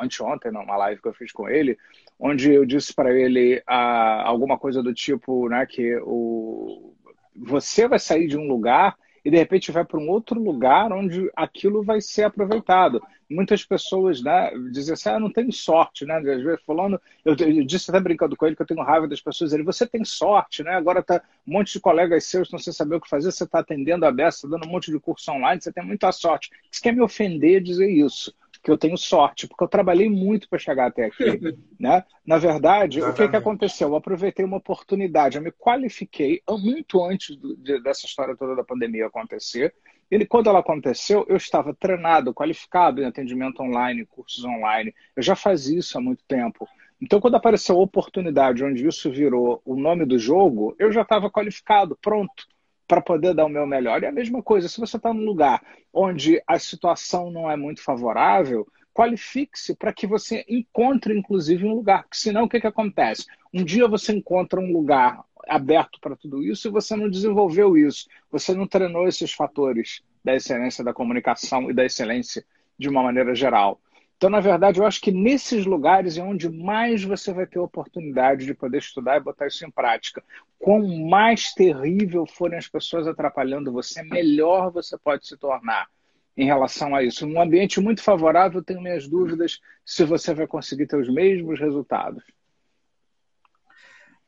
anteontem, 0.01 0.51
numa 0.51 0.75
live 0.75 1.01
que 1.01 1.07
eu 1.07 1.13
fiz 1.13 1.31
com 1.31 1.47
ele, 1.47 1.77
onde 2.19 2.51
eu 2.51 2.65
disse 2.65 2.93
para 2.93 3.13
ele 3.13 3.61
ah, 3.67 4.23
alguma 4.25 4.57
coisa 4.57 4.81
do 4.81 4.93
tipo, 4.93 5.47
né, 5.47 5.65
que 5.67 5.95
o, 6.03 6.95
você 7.35 7.87
vai 7.87 7.99
sair 7.99 8.27
de 8.27 8.37
um 8.37 8.47
lugar 8.47 8.97
e 9.27 9.29
de 9.29 9.35
repente 9.35 9.73
vai 9.73 9.83
para 9.83 9.99
um 9.99 10.07
outro 10.07 10.41
lugar 10.41 10.89
onde 10.93 11.29
aquilo 11.35 11.83
vai 11.83 11.99
ser 11.99 12.23
aproveitado. 12.23 13.03
Muitas 13.29 13.61
pessoas 13.61 14.23
né, 14.23 14.49
dizem 14.71 14.93
assim, 14.93 15.09
ah, 15.09 15.19
não 15.19 15.29
tenho 15.29 15.51
sorte, 15.51 16.05
né? 16.05 16.15
Às 16.15 16.41
vezes 16.41 16.61
falando, 16.65 16.97
eu, 17.25 17.35
eu, 17.37 17.65
disse 17.65 17.91
até 17.91 17.99
brincando 17.99 18.37
com 18.37 18.45
ele 18.45 18.55
que 18.55 18.61
eu 18.61 18.65
tenho 18.65 18.81
raiva 18.81 19.05
das 19.05 19.19
pessoas, 19.19 19.51
ele, 19.51 19.63
você 19.63 19.85
tem 19.85 20.05
sorte, 20.05 20.63
né? 20.63 20.75
Agora 20.75 21.03
tá 21.03 21.21
um 21.45 21.51
monte 21.51 21.73
de 21.73 21.81
colegas 21.81 22.23
seus 22.23 22.49
não 22.53 22.57
sei 22.57 22.71
saber 22.71 22.95
o 22.95 23.01
que 23.01 23.09
fazer, 23.09 23.29
você 23.29 23.43
está 23.43 23.59
atendendo 23.59 24.05
a 24.05 24.11
beça, 24.13 24.47
dando 24.47 24.65
um 24.65 24.71
monte 24.71 24.89
de 24.93 24.97
curso 24.97 25.29
online, 25.29 25.61
você 25.61 25.73
tem 25.73 25.83
muita 25.83 26.09
sorte. 26.13 26.49
Você 26.71 26.81
quer 26.81 26.93
me 26.93 27.01
ofender 27.01 27.61
dizer 27.61 27.89
isso? 27.89 28.33
Que 28.67 28.71
eu 28.71 28.77
tenho 28.77 28.97
sorte, 28.97 29.47
porque 29.47 29.63
eu 29.63 29.67
trabalhei 29.69 30.09
muito 30.09 30.49
para 30.49 30.59
chegar 30.59 30.87
até 30.87 31.05
aqui. 31.05 31.23
né? 31.79 32.03
Na 32.25 32.37
verdade, 32.37 32.97
Exatamente. 32.97 33.21
o 33.21 33.23
que, 33.23 33.31
que 33.31 33.35
aconteceu? 33.37 33.87
Eu 33.87 33.95
aproveitei 33.95 34.43
uma 34.43 34.57
oportunidade, 34.57 35.37
eu 35.37 35.41
me 35.41 35.53
qualifiquei 35.53 36.41
muito 36.49 37.01
antes 37.01 37.37
do, 37.37 37.55
de, 37.55 37.81
dessa 37.81 38.05
história 38.05 38.35
toda 38.35 38.57
da 38.57 38.65
pandemia 38.65 39.07
acontecer. 39.07 39.73
E 40.11 40.25
quando 40.25 40.49
ela 40.49 40.59
aconteceu, 40.59 41.25
eu 41.29 41.37
estava 41.37 41.73
treinado, 41.73 42.33
qualificado 42.33 43.01
em 43.01 43.05
atendimento 43.05 43.63
online, 43.63 44.05
cursos 44.05 44.43
online. 44.43 44.93
Eu 45.15 45.23
já 45.23 45.35
fazia 45.35 45.79
isso 45.79 45.97
há 45.97 46.01
muito 46.01 46.25
tempo. 46.27 46.67
Então, 47.01 47.21
quando 47.21 47.35
apareceu 47.35 47.77
a 47.77 47.81
oportunidade 47.81 48.65
onde 48.65 48.85
isso 48.85 49.09
virou 49.09 49.61
o 49.63 49.77
nome 49.77 50.03
do 50.03 50.19
jogo, 50.19 50.75
eu 50.77 50.91
já 50.91 51.03
estava 51.03 51.31
qualificado, 51.31 51.97
pronto 52.01 52.45
para 52.87 53.01
poder 53.01 53.33
dar 53.33 53.45
o 53.45 53.49
meu 53.49 53.67
melhor. 53.67 54.01
E 54.01 54.05
a 54.05 54.11
mesma 54.11 54.41
coisa, 54.41 54.69
se 54.69 54.79
você 54.79 54.97
está 54.97 55.13
num 55.13 55.25
lugar 55.25 55.61
onde 55.93 56.41
a 56.47 56.57
situação 56.57 57.29
não 57.29 57.49
é 57.49 57.57
muito 57.57 57.83
favorável, 57.83 58.67
qualifique-se 58.93 59.75
para 59.75 59.93
que 59.93 60.07
você 60.07 60.45
encontre, 60.47 61.17
inclusive, 61.17 61.65
um 61.65 61.75
lugar. 61.75 62.03
Porque 62.03 62.17
senão, 62.17 62.45
o 62.45 62.49
que, 62.49 62.61
que 62.61 62.67
acontece? 62.67 63.25
Um 63.53 63.63
dia 63.63 63.87
você 63.87 64.13
encontra 64.13 64.59
um 64.59 64.71
lugar 64.71 65.23
aberto 65.47 65.99
para 65.99 66.15
tudo 66.15 66.43
isso 66.43 66.67
e 66.67 66.71
você 66.71 66.95
não 66.95 67.09
desenvolveu 67.09 67.77
isso, 67.77 68.07
você 68.29 68.53
não 68.53 68.67
treinou 68.67 69.07
esses 69.07 69.31
fatores 69.31 70.01
da 70.23 70.35
excelência 70.35 70.83
da 70.83 70.93
comunicação 70.93 71.69
e 71.69 71.73
da 71.73 71.85
excelência 71.85 72.43
de 72.77 72.89
uma 72.89 73.01
maneira 73.03 73.33
geral. 73.33 73.79
Então, 74.17 74.31
na 74.31 74.39
verdade, 74.39 74.79
eu 74.79 74.85
acho 74.85 74.99
que 74.99 75.11
nesses 75.11 75.63
lugares 75.65 76.17
é 76.17 76.23
onde 76.23 76.49
mais 76.49 77.03
você 77.03 77.31
vai 77.31 77.45
ter 77.45 77.59
oportunidade 77.59 78.47
de 78.47 78.53
poder 78.55 78.79
estudar 78.79 79.17
e 79.17 79.23
botar 79.23 79.45
isso 79.45 79.63
em 79.63 79.69
prática. 79.69 80.23
Quanto 80.57 80.87
mais 80.87 81.53
terrível 81.53 82.25
forem 82.25 82.57
as 82.57 82.67
pessoas 82.67 83.07
atrapalhando 83.07 83.71
você, 83.71 84.01
melhor 84.01 84.71
você 84.71 84.97
pode 84.97 85.27
se 85.27 85.37
tornar 85.37 85.87
em 86.35 86.45
relação 86.45 86.95
a 86.95 87.03
isso. 87.03 87.27
Num 87.27 87.39
ambiente 87.39 87.79
muito 87.79 88.01
favorável, 88.01 88.63
tenho 88.63 88.81
minhas 88.81 89.07
dúvidas 89.07 89.59
se 89.85 90.03
você 90.03 90.33
vai 90.33 90.47
conseguir 90.47 90.87
ter 90.87 90.97
os 90.97 91.13
mesmos 91.13 91.59
resultados. 91.59 92.23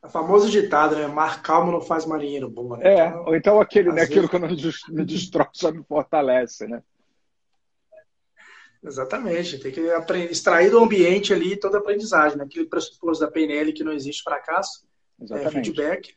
O 0.04 0.08
famoso 0.08 0.52
ditado, 0.52 0.96
né? 0.96 1.08
Mar 1.08 1.42
calmo 1.42 1.72
não 1.72 1.82
faz 1.82 2.06
marinheiro 2.06 2.48
bom. 2.48 2.78
Né? 2.78 2.88
É, 2.88 3.08
então, 3.08 3.26
ou 3.26 3.36
então 3.36 3.60
aquele, 3.60 3.92
né? 3.92 4.04
Aquilo 4.04 4.30
que 4.30 4.38
não 4.38 4.48
me 4.48 5.06
destrói 5.06 5.48
só 5.52 5.72
me 5.72 5.84
fortalece, 5.84 6.68
né? 6.68 6.84
Exatamente, 8.84 9.60
tem 9.60 9.72
que 9.72 9.82
extrair 10.32 10.72
do 10.72 10.80
ambiente 10.80 11.34
ali 11.34 11.58
toda 11.58 11.78
a 11.78 11.80
aprendizagem, 11.82 12.38
né? 12.38 12.46
aquele 12.46 12.66
pressuposto 12.66 13.26
da 13.26 13.32
PNL 13.32 13.74
que 13.74 13.84
não 13.84 13.92
existe 13.92 14.24
fracasso, 14.24 14.88
é, 15.32 15.52
feedback, 15.52 16.16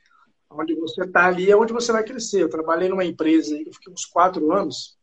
onde 0.49 0.75
você 0.76 1.02
está 1.02 1.26
ali 1.26 1.50
é 1.50 1.57
onde 1.57 1.73
você 1.73 1.90
vai 1.90 2.04
crescer. 2.04 2.40
Eu 2.40 2.49
trabalhei 2.49 2.88
numa 2.88 3.04
empresa, 3.04 3.57
eu 3.57 3.73
fiquei 3.73 3.92
uns 3.92 4.04
quatro 4.04 4.52
anos, 4.52 4.97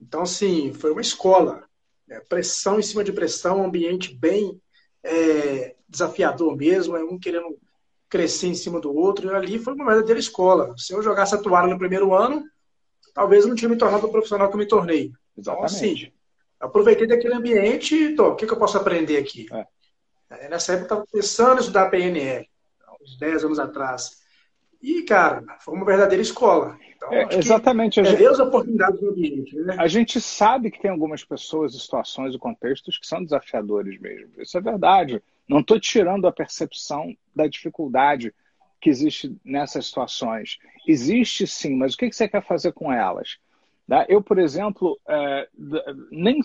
então 0.00 0.22
assim, 0.22 0.72
foi 0.72 0.90
uma 0.90 1.00
escola, 1.00 1.64
né? 2.08 2.20
pressão 2.28 2.80
em 2.80 2.82
cima 2.82 3.04
de 3.04 3.12
pressão, 3.12 3.60
um 3.60 3.66
ambiente 3.66 4.12
bem 4.12 4.60
é, 5.04 5.76
desafiador 5.88 6.56
mesmo, 6.56 6.96
é 6.96 7.04
um 7.04 7.18
querendo 7.18 7.56
crescer 8.08 8.48
em 8.48 8.54
cima 8.54 8.80
do 8.80 8.94
outro, 8.94 9.28
e 9.28 9.34
ali 9.34 9.58
foi 9.58 9.74
uma 9.74 9.86
verdadeira 9.86 10.18
escola. 10.18 10.74
Se 10.76 10.92
eu 10.92 11.02
jogasse 11.02 11.34
a 11.34 11.38
toalha 11.38 11.68
no 11.68 11.78
primeiro 11.78 12.14
ano, 12.14 12.44
talvez 13.14 13.44
eu 13.44 13.48
não 13.48 13.56
tinha 13.56 13.68
me 13.68 13.76
tornado 13.76 14.06
o 14.06 14.10
profissional 14.10 14.48
que 14.48 14.54
eu 14.54 14.58
me 14.58 14.66
tornei. 14.66 15.12
Exatamente. 15.36 15.38
Então, 15.38 15.64
assim, 15.64 16.12
aproveitei 16.64 17.06
daquele 17.06 17.34
ambiente 17.34 17.94
e 17.94 18.20
o 18.20 18.34
que, 18.34 18.46
que 18.46 18.52
eu 18.52 18.58
posso 18.58 18.76
aprender 18.76 19.16
aqui? 19.16 19.46
É. 19.52 20.48
Nessa 20.48 20.72
época 20.72 20.82
eu 20.82 20.84
estava 20.84 21.06
começando 21.06 21.58
a 21.58 21.60
estudar 21.60 21.90
PNL, 21.90 22.48
uns 23.00 23.18
10 23.18 23.44
anos 23.44 23.58
atrás. 23.58 24.22
E, 24.82 25.02
cara, 25.02 25.42
foi 25.60 25.74
uma 25.74 25.86
verdadeira 25.86 26.20
escola. 26.20 26.78
Então, 26.94 27.10
é, 27.12 27.26
exatamente. 27.38 28.00
É 28.00 28.02
ver 28.02 28.28
as 28.28 28.38
oportunidades 28.38 29.00
do 29.00 29.10
ambiente. 29.10 29.56
Né? 29.56 29.76
A 29.78 29.86
gente 29.86 30.20
sabe 30.20 30.70
que 30.70 30.80
tem 30.80 30.90
algumas 30.90 31.24
pessoas, 31.24 31.72
situações 31.72 32.34
e 32.34 32.38
contextos 32.38 32.98
que 32.98 33.06
são 33.06 33.24
desafiadores 33.24 33.98
mesmo. 33.98 34.30
Isso 34.38 34.58
é 34.58 34.60
verdade. 34.60 35.22
Não 35.48 35.60
estou 35.60 35.80
tirando 35.80 36.26
a 36.26 36.32
percepção 36.32 37.16
da 37.34 37.46
dificuldade 37.46 38.34
que 38.80 38.90
existe 38.90 39.34
nessas 39.42 39.86
situações. 39.86 40.58
Existe 40.86 41.46
sim, 41.46 41.76
mas 41.76 41.94
o 41.94 41.96
que 41.96 42.12
você 42.12 42.28
quer 42.28 42.44
fazer 42.44 42.72
com 42.72 42.92
elas? 42.92 43.38
Né? 43.86 44.06
Eu, 44.08 44.22
por 44.22 44.38
exemplo, 44.38 44.98
é, 45.08 45.48
nem 46.10 46.40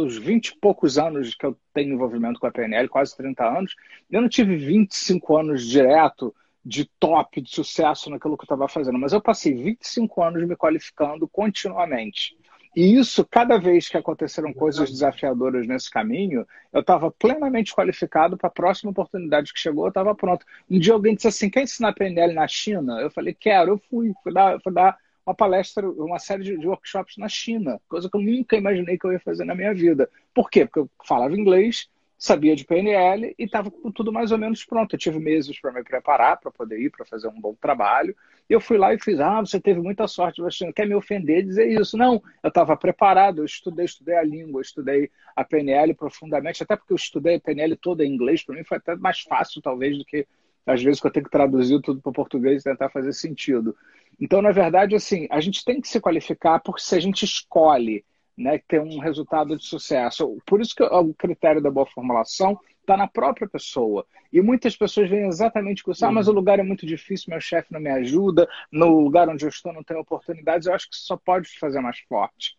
os 0.00 0.16
20 0.16 0.48
e 0.48 0.58
poucos 0.58 0.98
anos 0.98 1.34
que 1.34 1.44
eu 1.44 1.56
tenho 1.72 1.94
envolvimento 1.94 2.40
com 2.40 2.46
a 2.46 2.50
PNL, 2.50 2.88
quase 2.88 3.16
30 3.16 3.44
anos, 3.44 3.74
eu 4.10 4.20
não 4.20 4.28
tive 4.28 4.56
25 4.56 5.36
anos 5.36 5.66
direto 5.66 6.34
de 6.64 6.86
top, 6.98 7.42
de 7.42 7.50
sucesso 7.50 8.08
naquilo 8.08 8.38
que 8.38 8.42
eu 8.42 8.46
estava 8.46 8.66
fazendo, 8.66 8.98
mas 8.98 9.12
eu 9.12 9.20
passei 9.20 9.52
25 9.52 10.22
anos 10.22 10.48
me 10.48 10.56
qualificando 10.56 11.28
continuamente. 11.28 12.34
E 12.74 12.98
isso, 12.98 13.24
cada 13.24 13.56
vez 13.56 13.88
que 13.88 13.96
aconteceram 13.96 14.52
coisas 14.52 14.90
desafiadoras 14.90 15.66
nesse 15.66 15.88
caminho, 15.88 16.44
eu 16.72 16.80
estava 16.80 17.08
plenamente 17.10 17.72
qualificado 17.72 18.36
para 18.36 18.48
a 18.48 18.52
próxima 18.52 18.90
oportunidade 18.90 19.52
que 19.52 19.60
chegou, 19.60 19.84
eu 19.84 19.90
estava 19.90 20.12
pronto. 20.14 20.44
Um 20.68 20.80
dia 20.80 20.92
alguém 20.92 21.14
disse 21.14 21.28
assim: 21.28 21.48
quer 21.48 21.62
ensinar 21.62 21.92
PNL 21.92 22.34
na 22.34 22.48
China? 22.48 22.98
Eu 23.00 23.10
falei: 23.10 23.32
quero, 23.32 23.72
eu 23.72 23.78
fui, 23.78 24.12
fui 24.24 24.32
dar, 24.32 24.60
fui 24.60 24.72
dar 24.72 24.98
uma 25.26 25.34
palestra, 25.34 25.88
uma 25.88 26.18
série 26.18 26.42
de, 26.42 26.58
de, 26.58 26.66
workshops 26.66 27.16
na 27.16 27.28
China, 27.28 27.80
coisa 27.88 28.10
que 28.10 28.16
eu 28.16 28.20
nunca 28.20 28.56
imaginei 28.56 28.98
que 28.98 29.06
eu 29.06 29.12
ia 29.12 29.20
fazer 29.20 29.44
na 29.44 29.54
minha 29.54 29.72
vida. 29.72 30.08
Por 30.34 30.50
quê? 30.50 30.66
Porque 30.66 30.80
eu 30.80 30.90
falava 31.06 31.34
inglês, 31.34 31.88
sabia 32.18 32.54
de 32.54 32.64
PNL 32.64 33.34
e 33.38 33.44
estava 33.44 33.70
tudo 33.94 34.12
mais 34.12 34.32
ou 34.32 34.38
menos 34.38 34.64
pronto. 34.64 34.94
Eu 34.94 34.98
tive 34.98 35.18
meses 35.18 35.58
para 35.60 35.72
me 35.72 35.82
preparar, 35.82 36.38
para 36.38 36.50
poder 36.50 36.78
ir, 36.80 36.90
para 36.90 37.04
fazer 37.04 37.28
um 37.28 37.40
bom 37.40 37.54
trabalho. 37.54 38.14
E 38.48 38.52
eu 38.52 38.60
fui 38.60 38.76
lá 38.76 38.92
e 38.92 38.98
fiz, 38.98 39.18
ah, 39.20 39.40
você 39.40 39.58
teve 39.58 39.80
muita 39.80 40.06
sorte, 40.06 40.42
você 40.42 40.64
não 40.66 40.72
quer 40.72 40.86
me 40.86 40.94
ofender 40.94 41.42
dizer 41.42 41.66
isso. 41.66 41.96
Não, 41.96 42.22
eu 42.42 42.48
estava 42.48 42.76
preparado, 42.76 43.38
eu 43.38 43.44
estudei, 43.44 43.86
estudei 43.86 44.16
a 44.16 44.22
língua, 44.22 44.60
estudei 44.60 45.10
a 45.34 45.44
PNL 45.44 45.94
profundamente, 45.94 46.62
até 46.62 46.76
porque 46.76 46.92
eu 46.92 46.96
estudei 46.96 47.36
a 47.36 47.40
PNL 47.40 47.76
toda 47.76 48.04
em 48.04 48.12
inglês, 48.12 48.44
para 48.44 48.54
mim 48.54 48.64
foi 48.64 48.76
até 48.76 48.94
mais 48.96 49.20
fácil, 49.20 49.62
talvez, 49.62 49.96
do 49.96 50.04
que 50.04 50.26
às 50.66 50.82
vezes 50.82 51.00
que 51.00 51.06
eu 51.06 51.10
tenho 51.10 51.24
que 51.24 51.30
traduzir 51.30 51.80
tudo 51.80 52.00
para 52.00 52.12
português 52.12 52.62
e 52.62 52.64
tentar 52.64 52.88
fazer 52.88 53.12
sentido. 53.12 53.76
Então, 54.20 54.40
na 54.40 54.52
verdade, 54.52 54.94
assim, 54.94 55.26
a 55.30 55.40
gente 55.40 55.64
tem 55.64 55.80
que 55.80 55.88
se 55.88 56.00
qualificar 56.00 56.60
porque 56.60 56.82
se 56.82 56.94
a 56.94 57.00
gente 57.00 57.24
escolhe 57.24 58.04
né, 58.36 58.58
ter 58.66 58.80
um 58.80 58.98
resultado 58.98 59.56
de 59.56 59.64
sucesso. 59.64 60.38
Por 60.44 60.60
isso 60.60 60.74
que 60.74 60.82
o 60.82 61.14
critério 61.14 61.62
da 61.62 61.70
boa 61.70 61.86
formulação 61.86 62.58
está 62.80 62.96
na 62.96 63.06
própria 63.06 63.48
pessoa. 63.48 64.04
E 64.32 64.40
muitas 64.42 64.76
pessoas 64.76 65.08
veem 65.08 65.26
exatamente 65.26 65.82
com 65.82 65.92
isso. 65.92 66.04
Ah, 66.04 66.12
mas 66.12 66.28
o 66.28 66.32
lugar 66.32 66.58
é 66.58 66.62
muito 66.62 66.84
difícil, 66.84 67.30
meu 67.30 67.40
chefe 67.40 67.72
não 67.72 67.80
me 67.80 67.90
ajuda, 67.90 68.48
no 68.70 69.00
lugar 69.00 69.28
onde 69.28 69.44
eu 69.44 69.48
estou 69.48 69.72
não 69.72 69.82
tenho 69.82 70.00
oportunidades. 70.00 70.66
Eu 70.66 70.74
acho 70.74 70.88
que 70.88 70.96
isso 70.96 71.06
só 71.06 71.16
pode 71.16 71.48
te 71.48 71.58
fazer 71.58 71.80
mais 71.80 71.98
forte. 72.00 72.56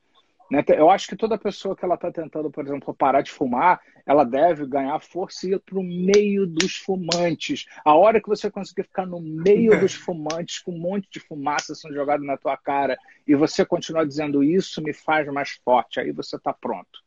Né? 0.50 0.64
Eu 0.70 0.90
acho 0.90 1.08
que 1.08 1.16
toda 1.16 1.38
pessoa 1.38 1.76
que 1.76 1.84
ela 1.84 1.96
está 1.96 2.12
tentando, 2.12 2.52
por 2.52 2.66
exemplo, 2.66 2.94
parar 2.94 3.22
de 3.22 3.32
fumar, 3.32 3.82
ela 4.06 4.24
deve 4.24 4.66
ganhar 4.66 5.00
força 5.00 5.48
e 5.48 5.54
ir 5.54 5.60
para 5.60 5.80
o 5.80 5.84
meio 5.84 6.46
dos 6.46 6.76
fumantes. 6.76 7.66
A 7.84 7.96
hora 7.96 8.22
que 8.22 8.30
você 8.30 8.52
conseguir 8.52 8.84
ficar 8.84 9.08
no 9.08 9.20
meio 9.20 9.80
dos 9.80 9.96
fumantes, 9.96 10.60
com 10.60 10.72
um 10.72 10.78
monte 10.78 11.10
de 11.10 11.20
fumaça 11.20 11.74
sendo 11.74 11.96
jogada 11.96 12.24
na 12.24 12.38
tua 12.38 12.56
cara, 12.56 12.98
e 13.28 13.34
você 13.36 13.66
continuar 13.66 14.06
dizendo 14.06 14.44
isso 14.44 14.82
me 14.84 14.94
faz 14.94 15.28
mais 15.28 15.52
forte, 15.64 16.00
aí 16.00 16.12
você 16.12 16.36
está 16.36 16.54
pronto. 16.54 17.04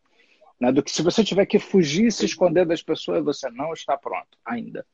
Né? 0.61 0.73
Do 0.73 0.83
que 0.83 0.91
se 0.91 1.03
você 1.03 1.23
tiver 1.23 1.47
que 1.47 1.61
fugir 1.61 2.09
e 2.09 2.13
se 2.13 2.25
esconder 2.25 2.67
das 2.67 2.83
pessoas, 2.83 3.25
você 3.25 3.49
não 3.51 3.73
está 3.73 3.97
pronto 3.97 4.37
ainda. 4.45 4.85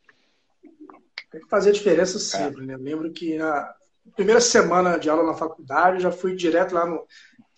Tem 1.30 1.40
que 1.40 1.48
fazer 1.48 1.72
diferença 1.72 2.18
sempre, 2.18 2.62
é. 2.62 2.66
né? 2.66 2.74
Eu 2.74 2.78
lembro 2.78 3.10
que 3.10 3.38
na 3.38 3.74
primeira 4.14 4.40
semana 4.40 4.98
de 4.98 5.08
aula 5.08 5.24
na 5.24 5.34
faculdade, 5.34 6.02
já 6.02 6.12
fui 6.12 6.36
direto 6.36 6.74
lá 6.74 6.86
no, 6.86 7.04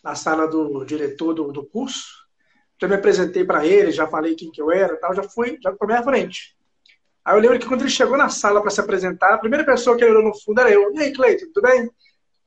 na 0.07 0.15
sala 0.15 0.47
do 0.47 0.85
diretor 0.85 1.35
do, 1.35 1.51
do 1.51 1.67
curso. 1.67 2.25
Já 2.81 2.87
me 2.87 2.95
apresentei 2.95 3.45
para 3.45 3.67
ele, 3.67 3.91
já 3.91 4.07
falei 4.07 4.37
quem 4.37 4.53
que 4.53 4.63
eu 4.63 4.71
era, 4.71 4.97
tal, 4.99 5.13
já 5.13 5.25
fui, 5.25 5.59
já 5.61 5.73
tomei 5.73 5.97
a 5.97 6.03
frente. 6.03 6.57
Aí 7.25 7.35
eu 7.35 7.41
lembro 7.41 7.59
que 7.59 7.67
quando 7.67 7.81
ele 7.81 7.91
chegou 7.91 8.17
na 8.17 8.29
sala 8.29 8.61
para 8.61 8.71
se 8.71 8.81
apresentar, 8.81 9.35
a 9.35 9.39
primeira 9.39 9.65
pessoa 9.65 9.97
que 9.97 10.05
ele 10.05 10.13
olhou 10.13 10.23
no 10.23 10.39
fundo 10.39 10.61
era 10.61 10.71
eu. 10.71 10.95
E 10.95 11.01
aí, 11.01 11.13
Cleiton, 11.13 11.47
tudo 11.53 11.63
bem? 11.63 11.91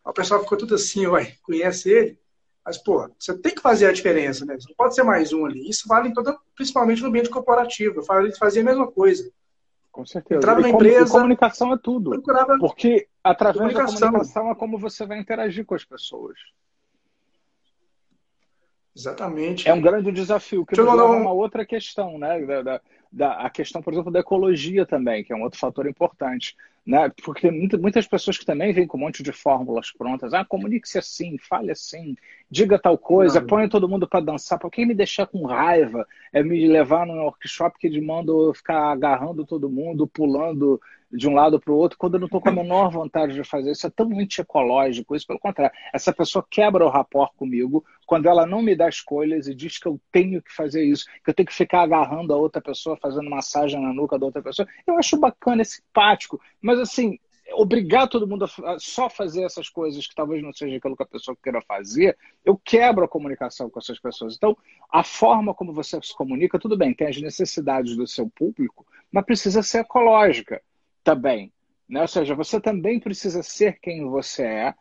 O 0.05 0.13
pessoal 0.13 0.41
ficou 0.41 0.57
tudo 0.57 0.75
assim, 0.75 1.05
ué, 1.07 1.33
conhece 1.43 1.89
ele? 1.91 2.17
Mas, 2.63 2.77
pô, 2.77 3.09
você 3.19 3.37
tem 3.37 3.53
que 3.53 3.61
fazer 3.61 3.87
a 3.87 3.91
diferença, 3.91 4.45
né? 4.45 4.55
Você 4.57 4.69
não 4.69 4.75
pode 4.77 4.95
ser 4.95 5.03
mais 5.03 5.33
um 5.33 5.45
ali. 5.45 5.69
Isso 5.69 5.85
vale 5.85 6.07
em 6.07 6.13
toda, 6.13 6.37
principalmente 6.55 7.01
no 7.01 7.09
ambiente 7.09 7.29
corporativo. 7.29 7.99
Eu 7.99 8.03
falei, 8.03 8.31
fazia 8.31 8.61
a 8.61 8.65
mesma 8.65 8.89
coisa. 8.89 9.29
Com 9.91 10.05
certeza. 10.05 10.37
Entrava 10.37 10.61
na 10.61 10.69
empresa. 10.69 11.11
comunicação 11.11 11.73
é 11.73 11.77
tudo. 11.77 12.11
Porque 12.59 13.07
através 13.21 13.73
da 13.73 13.85
comunicação 13.85 14.49
é 14.49 14.55
como 14.55 14.77
você 14.77 15.05
vai 15.05 15.19
interagir 15.19 15.65
com 15.65 15.75
as 15.75 15.83
pessoas. 15.83 16.37
Exatamente. 18.99 19.67
É 19.67 19.73
um 19.73 19.79
grande 19.79 20.11
desafio, 20.11 20.65
que 20.65 20.75
nos 20.75 20.85
leva 20.85 21.11
um... 21.11 21.21
uma 21.21 21.31
outra 21.31 21.65
questão, 21.65 22.17
né? 22.17 22.45
Da, 22.45 22.61
da, 22.61 22.81
da, 23.09 23.31
a 23.45 23.49
questão, 23.49 23.81
por 23.81 23.93
exemplo, 23.93 24.11
da 24.11 24.19
ecologia 24.19 24.85
também, 24.85 25.23
que 25.23 25.31
é 25.31 25.35
um 25.35 25.43
outro 25.43 25.57
fator 25.57 25.87
importante. 25.87 26.55
Né? 26.85 27.09
Porque 27.23 27.41
tem 27.41 27.57
muita, 27.57 27.77
muitas 27.77 28.07
pessoas 28.07 28.37
que 28.37 28.45
também 28.45 28.73
vêm 28.73 28.87
com 28.87 28.97
um 28.97 29.01
monte 29.01 29.23
de 29.23 29.31
fórmulas 29.31 29.91
prontas. 29.91 30.33
Ah, 30.33 30.43
comunique-se 30.43 30.97
assim, 30.97 31.37
fale 31.37 31.71
assim, 31.71 32.15
diga 32.49 32.79
tal 32.79 32.97
coisa, 32.97 33.41
ponha 33.41 33.69
todo 33.69 33.87
mundo 33.87 34.07
para 34.07 34.25
dançar. 34.25 34.59
Por 34.59 34.71
que 34.71 34.85
me 34.85 34.93
deixar 34.93 35.27
com 35.27 35.45
raiva? 35.45 36.05
É 36.33 36.43
me 36.43 36.67
levar 36.67 37.05
num 37.05 37.21
workshop 37.21 37.77
que 37.79 38.01
manda 38.01 38.31
eu 38.31 38.53
ficar 38.53 38.91
agarrando 38.91 39.45
todo 39.45 39.69
mundo, 39.69 40.07
pulando 40.07 40.81
de 41.11 41.27
um 41.27 41.33
lado 41.33 41.59
para 41.59 41.73
o 41.73 41.75
outro 41.75 41.97
quando 41.97 42.15
eu 42.15 42.19
não 42.19 42.27
estou 42.27 42.41
com 42.41 42.49
a 42.49 42.51
menor 42.51 42.91
vontade 42.91 43.33
de 43.33 43.43
fazer. 43.43 43.71
Isso 43.71 43.87
é 43.87 43.89
tão 43.89 44.07
anti-ecológico. 44.19 45.15
Isso, 45.15 45.25
pelo 45.25 45.39
contrário, 45.39 45.75
essa 45.93 46.13
pessoa 46.13 46.45
quebra 46.49 46.85
o 46.85 46.89
rapport 46.89 47.33
comigo 47.35 47.83
quando 48.05 48.27
ela 48.27 48.45
não 48.45 48.61
me 48.61 48.75
dá 48.75 48.87
escolhas 48.87 49.47
e 49.47 49.55
diz 49.55 49.77
que 49.77 49.87
eu 49.87 49.99
tenho 50.11 50.41
que 50.41 50.53
fazer 50.53 50.83
isso, 50.83 51.05
que 51.23 51.29
eu 51.29 51.33
tenho 51.33 51.47
que 51.47 51.53
ficar 51.53 51.81
agarrando 51.81 52.33
a 52.33 52.37
outra 52.37 52.61
pessoa, 52.61 52.97
fazendo 52.97 53.29
massagem 53.29 53.81
na 53.81 53.93
nuca 53.93 54.17
da 54.17 54.25
outra 54.25 54.41
pessoa. 54.41 54.67
Eu 54.85 54.97
acho 54.97 55.17
bacana, 55.17 55.61
é 55.61 55.65
simpático, 55.65 56.39
mas 56.61 56.79
assim, 56.79 57.17
obrigar 57.53 58.07
todo 58.07 58.27
mundo 58.27 58.45
a 58.45 58.79
só 58.79 59.09
fazer 59.09 59.43
essas 59.43 59.69
coisas 59.69 60.05
que 60.05 60.15
talvez 60.15 60.43
não 60.43 60.53
seja 60.53 60.77
aquilo 60.77 60.95
que 60.95 61.03
a 61.03 61.07
pessoa 61.07 61.37
queira 61.41 61.61
fazer, 61.61 62.17
eu 62.45 62.57
quebro 62.57 63.03
a 63.03 63.07
comunicação 63.07 63.69
com 63.69 63.79
essas 63.79 63.99
pessoas. 63.99 64.35
Então, 64.35 64.55
a 64.91 65.03
forma 65.03 65.53
como 65.53 65.73
você 65.73 65.99
se 66.01 66.15
comunica, 66.15 66.59
tudo 66.59 66.77
bem, 66.77 66.93
tem 66.93 67.07
as 67.07 67.19
necessidades 67.19 67.95
do 67.95 68.07
seu 68.07 68.29
público, 68.29 68.85
mas 69.11 69.25
precisa 69.25 69.63
ser 69.63 69.79
ecológica 69.79 70.61
também. 71.03 71.51
Né? 71.87 72.01
Ou 72.01 72.07
seja, 72.07 72.35
você 72.35 72.59
também 72.59 72.99
precisa 72.99 73.41
ser 73.41 73.79
quem 73.79 74.05
você 74.07 74.43
é. 74.43 74.73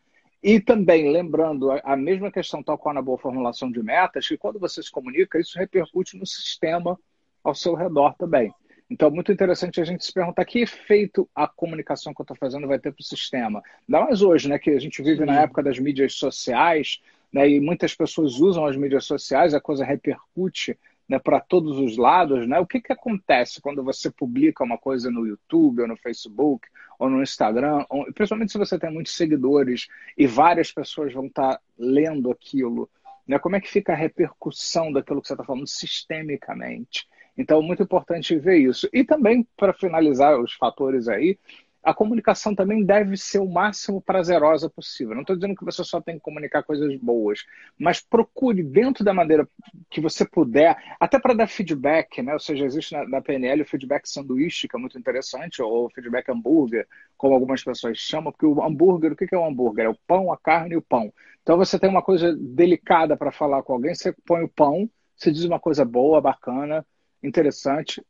E 0.43 0.61
também, 0.61 1.11
lembrando 1.11 1.71
a 1.83 1.97
mesma 1.97 2.31
questão, 2.31 2.63
tal 2.63 2.79
qual 2.79 2.95
na 2.95 3.03
boa 3.03 3.19
formulação 3.19 3.73
de 3.73 3.83
metas, 3.83 4.29
que 4.29 4.37
quando 4.37 4.59
você 4.59 4.83
se 4.83 4.91
comunica, 4.91 5.41
isso 5.41 5.59
repercute 5.59 6.17
no 6.17 6.25
sistema 6.25 6.99
ao 7.43 7.55
seu 7.55 7.75
redor 7.75 8.15
também. 8.15 8.53
Então, 8.91 9.11
muito 9.11 9.31
interessante 9.33 9.81
a 9.81 9.85
gente 9.85 10.05
se 10.05 10.13
perguntar 10.13 10.45
que 10.45 10.61
efeito 10.61 11.29
a 11.35 11.47
comunicação 11.47 12.15
que 12.15 12.21
eu 12.21 12.25
estou 12.25 12.37
fazendo 12.37 12.67
vai 12.67 12.79
ter 12.79 12.93
para 12.93 13.03
o 13.03 13.05
sistema. 13.05 13.63
Ainda 13.87 14.07
mais 14.07 14.23
hoje, 14.23 14.49
né, 14.49 14.59
que 14.59 14.71
a 14.71 14.81
gente 14.81 15.03
vive 15.03 15.21
Sim. 15.21 15.27
na 15.27 15.43
época 15.43 15.63
das 15.63 15.79
mídias 15.79 16.15
sociais, 16.15 17.01
né, 17.33 17.49
e 17.49 17.61
muitas 17.61 17.95
pessoas 17.95 18.39
usam 18.39 18.65
as 18.65 18.77
mídias 18.77 19.05
sociais, 19.05 19.53
a 19.53 19.61
coisa 19.61 19.85
repercute 19.85 20.79
né, 21.09 21.19
para 21.19 21.41
todos 21.41 21.79
os 21.79 21.97
lados, 21.97 22.47
né? 22.47 22.61
O 22.61 22.67
que, 22.67 22.81
que 22.81 22.93
acontece 22.93 23.61
quando 23.63 23.83
você 23.83 24.11
publica 24.11 24.63
uma 24.63 24.77
coisa 24.77 25.11
no 25.11 25.27
YouTube, 25.27 25.81
ou 25.83 25.89
no 25.89 25.97
Facebook, 25.97 26.69
ou 26.99 27.09
no 27.09 27.23
Instagram, 27.23 27.85
ou, 27.89 28.05
principalmente 28.13 28.53
se 28.53 28.59
você 28.59 28.79
tem 28.79 28.93
muitos 28.93 29.17
seguidores 29.17 29.89
e 30.17 30.27
várias 30.27 30.71
pessoas 30.71 31.13
vão 31.13 31.27
estar 31.27 31.55
tá 31.55 31.61
lendo 31.79 32.31
aquilo, 32.31 32.91
né? 33.27 33.39
Como 33.39 33.57
é 33.57 33.61
que 33.61 33.71
fica 33.71 33.93
a 33.93 33.97
repercussão 33.97 34.93
daquilo 34.93 35.23
que 35.23 35.29
você 35.29 35.35
está 35.35 35.45
falando 35.45 35.67
sistemicamente? 35.67 37.09
Então, 37.37 37.63
muito 37.63 37.83
importante 37.83 38.37
ver 38.37 38.59
isso. 38.59 38.89
E 38.93 39.05
também, 39.05 39.47
para 39.57 39.73
finalizar 39.73 40.39
os 40.39 40.53
fatores 40.55 41.09
aí, 41.09 41.39
a 41.83 41.95
comunicação 41.95 42.55
também 42.55 42.85
deve 42.85 43.17
ser 43.17 43.39
o 43.39 43.49
máximo 43.49 44.01
prazerosa 44.01 44.69
possível. 44.69 45.15
Não 45.15 45.23
estou 45.23 45.37
dizendo 45.37 45.55
que 45.55 45.65
você 45.65 45.83
só 45.85 46.01
tem 46.01 46.17
que 46.17 46.21
comunicar 46.21 46.63
coisas 46.63 46.95
boas, 47.01 47.45
mas 47.79 48.01
procure, 48.01 48.63
dentro 48.63 49.05
da 49.05 49.15
maneira 49.15 49.49
que 49.89 50.01
você 50.01 50.27
puder, 50.27 50.77
até 50.99 51.19
para 51.19 51.35
dar 51.35 51.47
feedback, 51.47 52.21
né? 52.23 52.33
Ou 52.33 52.41
seja, 52.41 52.65
existe 52.65 52.93
na, 52.93 53.09
na, 53.09 53.23
PNL 53.23 53.63
o 53.63 53.67
feedback 53.67 54.09
sanduíche, 54.09 54.69
que 54.69 54.77
é 54.77 54.79
muito 54.79 54.99
interessante, 54.99 55.63
ou 55.63 55.91
feedback 55.91 56.29
hambúrguer, 56.31 56.87
como 57.17 57.35
algumas 57.35 57.63
pessoas 57.63 57.97
chamam, 57.99 58.33
porque 58.33 58.47
o 58.47 58.63
hambúrguer, 58.63 59.13
o 59.13 59.17
que 59.17 59.35
é 59.35 59.39
o 59.39 59.45
hambúrguer? 59.45 59.87
É 59.87 59.89
o 59.89 59.99
pão, 60.07 60.33
a 60.33 60.37
carne 60.37 60.75
e 60.75 60.79
o 60.79 60.83
pão. 60.83 61.13
Então 61.43 61.57
você 61.57 61.79
tem 61.79 61.89
uma 61.89 62.03
coisa 62.03 62.37
delicada 62.37 63.17
para 63.17 63.33
falar 63.33 63.63
com 63.63 63.73
alguém, 63.73 63.95
você 63.95 64.15
põe 64.27 64.43
o 64.43 64.49
pão, 64.49 64.91
você 65.17 65.33
diz 65.33 65.45
uma 65.45 65.59
coisa 65.59 65.85
boa, 65.85 66.21
bacana, 66.21 66.85
interessante, 67.23 68.05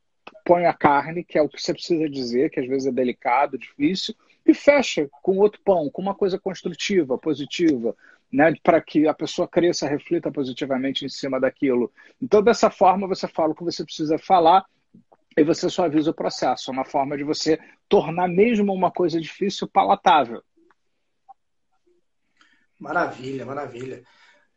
põe 0.49 0.65
a 0.65 0.73
carne, 0.73 1.23
que 1.23 1.37
é 1.37 1.43
o 1.43 1.49
que 1.49 1.61
você 1.61 1.75
precisa 1.75 2.09
dizer, 2.09 2.49
que 2.49 2.59
às 2.59 2.67
vezes 2.67 2.87
é 2.87 2.91
delicado, 2.91 3.59
difícil, 3.59 4.15
e 4.47 4.55
fecha 4.55 5.07
com 5.21 5.37
outro 5.37 5.61
pão, 5.63 5.91
com 5.91 6.01
uma 6.01 6.15
coisa 6.15 6.39
construtiva, 6.39 7.19
positiva, 7.19 7.95
né, 8.33 8.55
para 8.63 8.81
que 8.81 9.07
a 9.07 9.13
pessoa 9.13 9.47
cresça, 9.47 9.87
reflita 9.87 10.33
positivamente 10.33 11.05
em 11.05 11.09
cima 11.11 11.39
daquilo. 11.39 11.93
Então, 12.21 12.43
dessa 12.43 12.71
forma, 12.71 13.07
você 13.07 13.29
fala 13.29 13.53
o 13.53 13.55
que 13.55 13.63
você 13.63 13.85
precisa 13.85 14.17
falar 14.17 14.65
e 15.37 15.45
você 15.45 15.69
só 15.69 15.85
avisa 15.85 16.13
o 16.13 16.15
processo. 16.15 16.71
É 16.71 16.73
uma 16.73 16.85
forma 16.87 17.15
de 17.15 17.25
você 17.25 17.61
tornar 17.87 18.27
mesmo 18.27 18.73
uma 18.73 18.91
coisa 18.91 19.21
difícil 19.21 19.69
palatável. 19.69 20.43
Maravilha, 22.81 23.45
maravilha. 23.45 24.03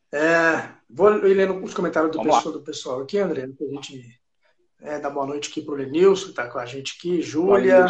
É, 0.10 0.70
vou 0.90 1.10
lendo 1.10 1.62
os 1.62 1.74
comentários 1.74 2.14
do 2.14 2.24
pessoal, 2.24 2.54
do 2.54 2.62
pessoal 2.62 3.02
aqui, 3.02 3.18
André, 3.18 3.46
para 3.48 3.68
a 3.68 3.70
gente 3.72 4.21
é, 4.82 5.00
dar 5.00 5.10
boa 5.10 5.26
noite 5.26 5.50
aqui 5.50 5.62
para 5.62 5.74
o 5.74 5.78
Lenilson, 5.78 6.26
que 6.26 6.30
está 6.32 6.48
com 6.48 6.58
a 6.58 6.66
gente 6.66 6.96
aqui, 6.98 7.22
Júlia. 7.22 7.86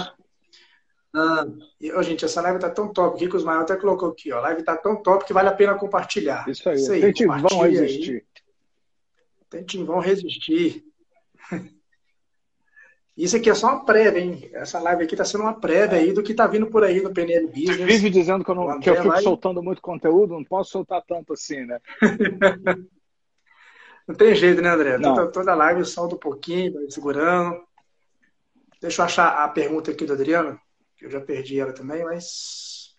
Ah, 1.13 1.45
e, 1.79 1.91
oh, 1.91 2.03
gente, 2.03 2.23
essa 2.23 2.41
live 2.41 2.57
está 2.57 2.69
tão 2.69 2.91
top 2.91 3.15
aqui 3.15 3.27
que 3.27 3.35
o 3.35 3.37
Ismael 3.37 3.61
até 3.61 3.75
colocou 3.75 4.09
aqui, 4.09 4.31
ó. 4.31 4.37
A 4.37 4.41
live 4.41 4.61
está 4.61 4.77
tão 4.77 5.01
top 5.01 5.25
que 5.25 5.33
vale 5.33 5.49
a 5.49 5.53
pena 5.53 5.75
compartilhar. 5.75 6.47
Isso 6.47 6.69
aí, 6.69 6.75
Isso 6.75 6.91
aí 6.91 7.01
resistir. 7.69 8.25
Tentem 9.49 9.83
vão 9.83 9.99
resistir. 9.99 10.85
Isso 13.17 13.35
aqui 13.35 13.49
é 13.49 13.53
só 13.53 13.67
uma 13.67 13.85
prévia, 13.85 14.21
hein? 14.21 14.49
Essa 14.53 14.79
live 14.79 15.03
aqui 15.03 15.13
está 15.13 15.25
sendo 15.25 15.41
uma 15.43 15.59
prévia 15.59 15.99
aí 15.99 16.13
do 16.13 16.23
que 16.23 16.31
está 16.31 16.47
vindo 16.47 16.67
por 16.67 16.83
aí 16.83 17.01
no 17.01 17.13
PNL 17.13 17.45
Business. 17.47 17.77
Você 17.77 17.85
vive 17.85 18.09
dizendo 18.09 18.43
que 18.43 18.49
eu, 18.49 18.55
não, 18.55 18.79
que 18.79 18.89
eu 18.89 18.95
fico 18.95 19.09
vai... 19.09 19.21
soltando 19.21 19.61
muito 19.61 19.81
conteúdo, 19.81 20.33
não 20.33 20.45
posso 20.45 20.71
soltar 20.71 21.03
tanto 21.05 21.33
assim, 21.33 21.65
né? 21.65 21.79
Não 24.07 24.15
tem 24.15 24.35
jeito, 24.35 24.61
né, 24.61 24.69
André? 24.69 24.99
Toda, 24.99 25.31
toda 25.31 25.55
live 25.55 25.81
eu 25.81 25.85
salto 25.85 26.15
um 26.15 26.19
pouquinho, 26.19 26.73
vai 26.73 26.89
segurando. 26.89 27.63
Deixa 28.81 29.01
eu 29.01 29.05
achar 29.05 29.43
a 29.43 29.47
pergunta 29.47 29.91
aqui 29.91 30.05
do 30.05 30.13
Adriano, 30.13 30.59
que 30.97 31.05
eu 31.05 31.11
já 31.11 31.21
perdi 31.21 31.59
ela 31.59 31.73
também, 31.73 32.03
mas. 32.03 32.95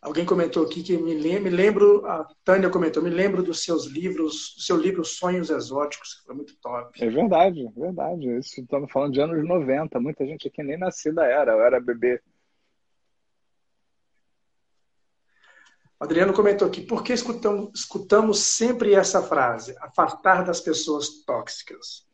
Alguém 0.00 0.26
comentou 0.26 0.64
aqui 0.66 0.82
que 0.82 0.98
me 0.98 1.14
lembro, 1.14 1.44
me 1.44 1.50
lembro, 1.50 2.06
a 2.06 2.28
Tânia 2.44 2.68
comentou, 2.68 3.02
me 3.02 3.08
lembro 3.08 3.42
dos 3.42 3.64
seus 3.64 3.86
livros, 3.86 4.54
do 4.54 4.62
seu 4.62 4.76
livro 4.76 5.02
Sonhos 5.02 5.48
Exóticos, 5.48 6.14
que 6.14 6.26
foi 6.26 6.34
muito 6.34 6.54
top. 6.60 7.02
É 7.02 7.08
verdade, 7.08 7.66
é 7.66 7.80
verdade. 7.80 8.38
Isso 8.38 8.60
estamos 8.60 8.92
falando 8.92 9.14
de 9.14 9.20
anos 9.20 9.42
90. 9.48 9.98
Muita 9.98 10.26
gente 10.26 10.46
aqui 10.46 10.62
nem 10.62 10.78
nascida 10.78 11.24
era, 11.24 11.52
eu 11.52 11.62
era 11.62 11.80
bebê. 11.80 12.20
Adriano 15.98 16.32
comentou 16.32 16.66
aqui, 16.66 16.80
por 16.80 17.02
que 17.02 17.12
escutamos, 17.12 17.70
escutamos 17.74 18.40
sempre 18.40 18.94
essa 18.94 19.22
frase? 19.22 19.74
Afastar 19.80 20.44
das 20.44 20.60
pessoas 20.60 21.24
tóxicas. 21.24 22.06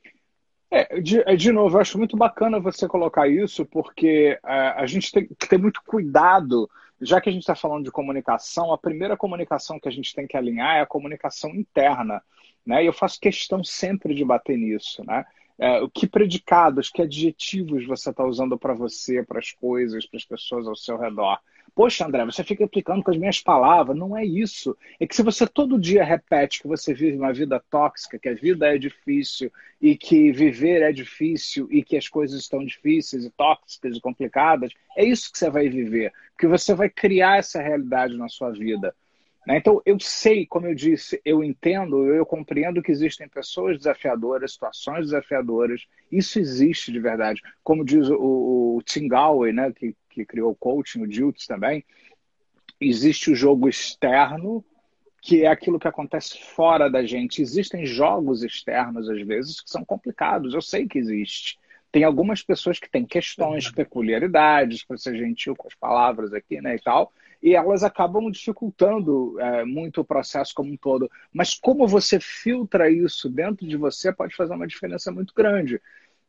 É, 0.70 1.00
de, 1.00 1.20
é, 1.20 1.34
de 1.34 1.50
novo, 1.50 1.76
eu 1.76 1.80
acho 1.80 1.98
muito 1.98 2.16
bacana 2.16 2.60
você 2.60 2.86
colocar 2.86 3.26
isso, 3.26 3.66
porque 3.66 4.38
é, 4.44 4.52
a 4.76 4.86
gente 4.86 5.10
tem 5.10 5.26
que 5.26 5.48
ter 5.48 5.58
muito 5.58 5.82
cuidado, 5.84 6.70
já 7.00 7.20
que 7.20 7.28
a 7.28 7.32
gente 7.32 7.42
está 7.42 7.56
falando 7.56 7.84
de 7.84 7.90
comunicação, 7.90 8.72
a 8.72 8.78
primeira 8.78 9.16
comunicação 9.16 9.80
que 9.80 9.88
a 9.88 9.92
gente 9.92 10.14
tem 10.14 10.26
que 10.26 10.36
alinhar 10.36 10.76
é 10.76 10.80
a 10.82 10.86
comunicação 10.86 11.50
interna. 11.50 12.22
Né? 12.64 12.84
E 12.84 12.86
eu 12.86 12.92
faço 12.92 13.18
questão 13.18 13.64
sempre 13.64 14.14
de 14.14 14.24
bater 14.24 14.56
nisso. 14.56 15.04
Né? 15.04 15.24
É, 15.62 15.87
que 15.92 16.09
predicados, 16.09 16.88
que 16.88 17.03
adjetivos 17.03 17.87
você 17.87 18.09
está 18.09 18.25
usando 18.25 18.57
para 18.59 18.73
você, 18.73 19.23
para 19.23 19.38
as 19.38 19.53
coisas, 19.53 20.07
para 20.07 20.16
as 20.16 20.25
pessoas 20.25 20.66
ao 20.66 20.75
seu 20.75 20.96
redor. 20.96 21.38
Poxa, 21.75 22.07
André, 22.07 22.25
você 22.25 22.42
fica 22.42 22.64
aplicando 22.64 23.03
com 23.03 23.11
as 23.11 23.18
minhas 23.18 23.40
palavras. 23.40 23.94
Não 23.94 24.16
é 24.16 24.25
isso. 24.25 24.75
É 24.99 25.07
que 25.07 25.14
se 25.14 25.23
você 25.23 25.46
todo 25.46 25.79
dia 25.79 26.03
repete 26.03 26.62
que 26.62 26.66
você 26.66 26.94
vive 26.94 27.18
uma 27.18 27.33
vida 27.33 27.62
tóxica, 27.70 28.18
que 28.18 28.31
a 28.31 28.35
vida 28.35 28.75
é 28.75 28.79
difícil 28.79 29.53
e 29.81 29.96
que 29.96 30.33
viver 30.33 30.81
é 30.81 30.92
difícil 30.92 31.68
e 31.70 31.85
que 31.85 31.96
as 31.96 32.09
coisas 32.09 32.40
estão 32.40 32.64
difíceis 32.64 33.27
e 33.27 33.31
tóxicas 33.31 33.99
e 33.99 34.01
complicadas, 34.01 34.73
é 34.96 35.05
isso 35.05 35.31
que 35.31 35.38
você 35.38 35.51
vai 35.51 35.68
viver. 35.68 36.11
Porque 36.33 36.46
você 36.46 36.75
vai 36.75 36.88
criar 36.88 37.38
essa 37.38 37.61
realidade 37.61 38.16
na 38.16 38.31
sua 38.31 38.51
vida. 38.51 38.94
Né? 39.46 39.57
Então, 39.57 39.81
eu 39.87 39.98
sei, 39.98 40.46
como 40.46 40.66
eu 40.66 40.74
disse, 40.74 41.20
eu 41.24 41.42
entendo, 41.42 42.07
eu 42.12 42.26
compreendo 42.26 42.83
que 42.83 42.92
existem 42.92 43.29
pessoas 43.29 43.79
desafiadoras, 43.79 44.53
situações 44.53 45.07
desafiadoras. 45.07 45.87
Isso 46.11 46.38
existe 46.38 46.92
de 46.92 47.00
verdade. 47.00 47.40
Como 47.62 47.85
diz 47.85 48.09
o, 48.09 48.76
o 48.76 48.83
Tim 48.85 49.09
Galway, 49.09 49.53
né, 49.53 49.72
que, 49.72 49.96
que 50.11 50.24
criou 50.24 50.53
o 50.53 50.57
coaching, 50.57 51.03
o 51.03 51.11
Jutsu 51.11 51.46
também, 51.46 51.85
existe 52.81 53.31
o 53.31 53.35
jogo 53.35 53.68
externo, 53.68 54.64
que 55.22 55.44
é 55.44 55.48
aquilo 55.48 55.79
que 55.79 55.88
acontece 55.88 56.42
fora 56.42 56.90
da 56.90 57.05
gente. 57.05 57.42
Existem 57.42 57.85
jogos 57.85 58.42
externos, 58.42 59.09
às 59.09 59.20
vezes, 59.26 59.61
que 59.61 59.70
são 59.70 59.85
complicados. 59.85 60.55
Eu 60.55 60.62
sei 60.62 60.87
que 60.87 60.98
existe. 60.98 61.59
Tem 61.92 62.05
algumas 62.05 62.42
pessoas 62.42 62.79
que 62.79 62.90
têm 62.90 63.05
questões, 63.05 63.70
peculiaridades, 63.70 64.85
para 64.85 64.96
ser 64.96 65.16
gentil 65.16 65.57
com 65.57 65.66
as 65.66 65.74
palavras 65.74 66.33
aqui, 66.33 66.61
né, 66.61 66.76
e 66.76 66.81
tal, 66.81 67.12
e 67.42 67.55
elas 67.55 67.83
acabam 67.83 68.31
dificultando 68.31 69.38
é, 69.40 69.64
muito 69.64 70.00
o 70.00 70.05
processo 70.05 70.55
como 70.55 70.72
um 70.72 70.76
todo. 70.76 71.11
Mas 71.33 71.55
como 71.55 71.87
você 71.87 72.20
filtra 72.20 72.90
isso 72.90 73.29
dentro 73.29 73.66
de 73.66 73.76
você 73.76 74.12
pode 74.12 74.35
fazer 74.37 74.55
uma 74.55 74.66
diferença 74.66 75.11
muito 75.11 75.33
grande. 75.35 75.81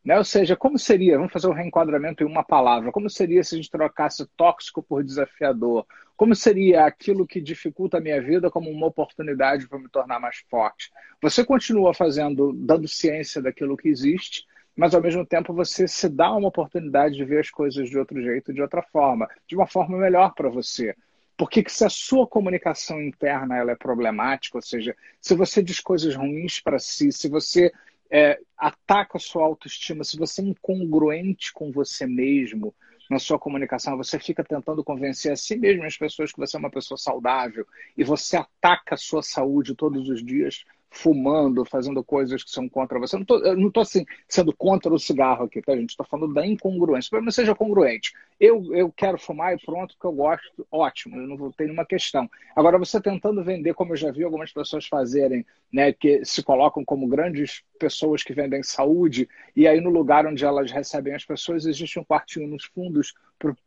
Né? 0.04 0.18
Ou 0.18 0.24
seja, 0.24 0.56
como 0.56 0.80
seria, 0.80 1.18
vamos 1.18 1.32
fazer 1.32 1.48
um 1.48 1.54
reenquadramento 1.54 2.24
em 2.24 2.26
uma 2.26 2.44
palavra, 2.44 2.92
como 2.92 3.10
seria 3.10 3.44
se 3.44 3.54
a 3.54 3.58
gente 3.58 3.70
trocasse 3.70 4.26
tóxico 4.36 4.82
por 4.82 5.04
desafiador? 5.04 5.86
Como 6.16 6.36
seria 6.36 6.86
aquilo 6.86 7.28
que 7.28 7.42
dificulta 7.42 7.98
a 7.98 8.02
minha 8.02 8.22
vida 8.22 8.50
como 8.50 8.70
uma 8.70 8.88
oportunidade 8.88 9.68
para 9.68 9.80
me 9.80 9.90
tornar 9.90 10.20
mais 10.20 10.38
forte? 10.50 10.92
Você 11.22 11.44
continua 11.44 11.94
fazendo, 11.94 12.54
dando 12.54 12.88
ciência 12.88 13.42
daquilo 13.42 13.78
que 13.78 13.90
existe, 13.90 14.46
mas 14.76 14.96
ao 14.96 15.02
mesmo 15.02 15.26
tempo 15.26 15.54
você 15.54 15.88
se 15.88 16.08
dá 16.10 16.32
uma 16.34 16.48
oportunidade 16.48 17.16
de 17.16 17.26
ver 17.26 17.40
as 17.40 17.50
coisas 17.50 17.90
de 17.90 17.98
outro 17.98 18.22
jeito, 18.22 18.54
de 18.54 18.62
outra 18.62 18.82
forma, 18.82 19.30
de 19.48 19.56
uma 19.56 19.68
forma 19.68 19.98
melhor 19.98 20.34
para 20.34 20.50
você. 20.50 20.96
Porque 21.38 21.64
se 21.68 21.84
a 21.84 21.90
sua 21.90 22.28
comunicação 22.28 23.02
interna 23.02 23.58
ela 23.58 23.72
é 23.72 23.76
problemática, 23.76 24.58
ou 24.58 24.62
seja, 24.62 24.96
se 25.20 25.36
você 25.36 25.62
diz 25.64 25.80
coisas 25.80 26.16
ruins 26.16 26.60
para 26.60 26.78
si, 26.78 27.12
se 27.12 27.28
você 27.28 27.72
é, 28.12 28.40
ataca 28.58 29.18
a 29.18 29.20
sua 29.20 29.44
autoestima, 29.44 30.04
se 30.04 30.18
você 30.18 30.42
é 30.42 30.46
incongruente 30.46 31.52
com 31.54 31.72
você 31.72 32.06
mesmo 32.06 32.76
na 33.10 33.20
sua 33.20 33.40
comunicação, 33.40 33.98
você 33.98 34.20
fica 34.20 34.44
tentando 34.44 34.84
convencer 34.84 35.32
a 35.32 35.36
si 35.36 35.58
mesmo 35.58 35.84
as 35.84 35.98
pessoas 35.98 36.32
que 36.32 36.40
você 36.40 36.56
é 36.56 36.60
uma 36.60 36.70
pessoa 36.70 36.98
saudável 36.98 37.66
e 37.98 38.04
você 38.04 38.38
ataca 38.38 38.96
a 38.96 38.98
sua 38.98 39.22
saúde 39.22 39.76
todos 39.76 40.08
os 40.10 40.24
dias, 40.24 40.64
fumando, 40.94 41.64
fazendo 41.64 42.04
coisas 42.04 42.44
que 42.44 42.52
são 42.52 42.68
contra 42.68 43.00
você. 43.00 43.16
Eu 43.16 43.56
não 43.56 43.70
estou 43.70 43.82
assim, 43.82 44.06
sendo 44.28 44.54
contra 44.54 44.94
o 44.94 45.00
cigarro 45.00 45.46
aqui, 45.46 45.62
tá, 45.62 45.74
gente? 45.76 45.92
Estou 45.92 46.06
falando 46.06 46.34
da 46.34 46.46
incongruência. 46.46 47.10
Para 47.10 47.22
mim, 47.22 47.32
seja 47.32 47.56
congruente. 47.56 48.14
Eu, 48.38 48.76
eu 48.76 48.92
quero 48.92 49.18
fumar 49.18 49.56
e 49.56 49.66
pronto, 49.66 49.96
que 49.98 50.06
eu 50.06 50.12
gosto, 50.12 50.68
ótimo, 50.70 51.16
eu 51.16 51.28
não 51.28 51.52
ter 51.52 51.64
nenhuma 51.64 51.86
questão. 51.86 52.30
Agora, 52.54 52.78
você 52.78 53.00
tentando 53.00 53.42
vender, 53.42 53.74
como 53.74 53.94
eu 53.94 53.96
já 53.96 54.12
vi 54.12 54.24
algumas 54.24 54.52
pessoas 54.52 54.86
fazerem, 54.86 55.46
né, 55.72 55.94
que 55.94 56.26
se 56.26 56.44
colocam 56.44 56.84
como 56.84 57.08
grandes 57.08 57.64
pessoas 57.80 58.22
que 58.22 58.34
vendem 58.34 58.62
saúde, 58.62 59.30
e 59.56 59.66
aí 59.68 59.80
no 59.80 59.90
lugar 59.90 60.28
onde 60.28 60.44
elas 60.44 60.72
recebem 60.72 61.16
as 61.16 61.24
pessoas, 61.24 61.66
existe 61.66 62.00
um 62.00 62.04
quartinho 62.04 62.48
nos 62.48 62.66
fundos 62.66 63.14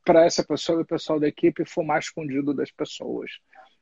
para 0.05 0.27
essa 0.27 0.45
pessoa 0.45 0.81
e 0.81 0.83
o 0.83 0.87
pessoal 0.87 1.19
da 1.19 1.27
equipe 1.27 1.65
fumar 1.65 2.01
escondido 2.01 2.53
das 2.53 2.71
pessoas. 2.71 3.31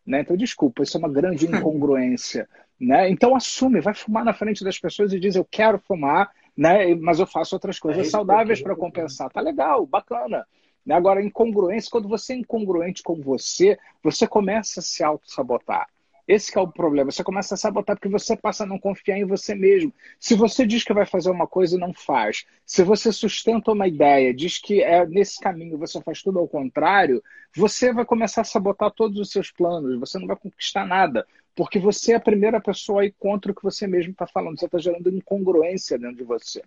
Né? 0.06 0.20
Então, 0.20 0.36
desculpa, 0.36 0.82
isso 0.82 0.96
é 0.96 1.00
uma 1.00 1.08
grande 1.08 1.46
incongruência. 1.46 2.48
Né? 2.80 3.08
Então, 3.10 3.36
assume, 3.36 3.80
vai 3.80 3.94
fumar 3.94 4.24
na 4.24 4.34
frente 4.34 4.64
das 4.64 4.78
pessoas 4.78 5.12
e 5.12 5.20
diz: 5.20 5.36
Eu 5.36 5.44
quero 5.44 5.78
fumar, 5.78 6.30
né? 6.56 6.94
mas 6.96 7.20
eu 7.20 7.26
faço 7.26 7.54
outras 7.54 7.78
coisas 7.78 8.08
é 8.08 8.10
saudáveis 8.10 8.60
para 8.60 8.76
compensar. 8.76 9.30
Tá 9.30 9.40
legal, 9.40 9.86
bacana. 9.86 10.46
Né? 10.84 10.94
Agora, 10.94 11.22
incongruência, 11.22 11.90
quando 11.90 12.08
você 12.08 12.32
é 12.32 12.36
incongruente 12.36 13.02
com 13.02 13.20
você, 13.20 13.78
você 14.02 14.26
começa 14.26 14.80
a 14.80 14.82
se 14.82 15.04
auto-sabotar. 15.04 15.86
Esse 16.26 16.56
é 16.56 16.60
o 16.60 16.68
problema. 16.68 17.10
Você 17.10 17.24
começa 17.24 17.54
a 17.54 17.58
sabotar 17.58 17.96
porque 17.96 18.08
você 18.08 18.36
passa 18.36 18.62
a 18.62 18.66
não 18.66 18.78
confiar 18.78 19.18
em 19.18 19.24
você 19.24 19.54
mesmo. 19.54 19.92
Se 20.20 20.34
você 20.34 20.64
diz 20.64 20.84
que 20.84 20.94
vai 20.94 21.04
fazer 21.04 21.30
uma 21.30 21.46
coisa 21.46 21.76
e 21.76 21.80
não 21.80 21.92
faz, 21.92 22.44
se 22.64 22.84
você 22.84 23.10
sustenta 23.12 23.72
uma 23.72 23.88
ideia, 23.88 24.32
diz 24.32 24.58
que 24.58 24.82
é 24.82 25.04
nesse 25.04 25.40
caminho 25.40 25.76
você 25.76 26.00
faz 26.00 26.22
tudo 26.22 26.38
ao 26.38 26.46
contrário, 26.46 27.22
você 27.54 27.92
vai 27.92 28.04
começar 28.04 28.42
a 28.42 28.44
sabotar 28.44 28.92
todos 28.92 29.18
os 29.18 29.30
seus 29.30 29.50
planos. 29.50 29.98
Você 29.98 30.18
não 30.18 30.28
vai 30.28 30.36
conquistar 30.36 30.86
nada, 30.86 31.26
porque 31.56 31.78
você 31.78 32.12
é 32.12 32.16
a 32.16 32.20
primeira 32.20 32.60
pessoa 32.60 33.02
aí 33.02 33.12
contra 33.18 33.50
o 33.50 33.54
que 33.54 33.62
você 33.62 33.86
mesmo 33.86 34.12
está 34.12 34.26
falando. 34.26 34.58
Você 34.58 34.66
está 34.66 34.78
gerando 34.78 35.10
incongruência 35.10 35.98
dentro 35.98 36.16
de 36.16 36.24
você. 36.24 36.62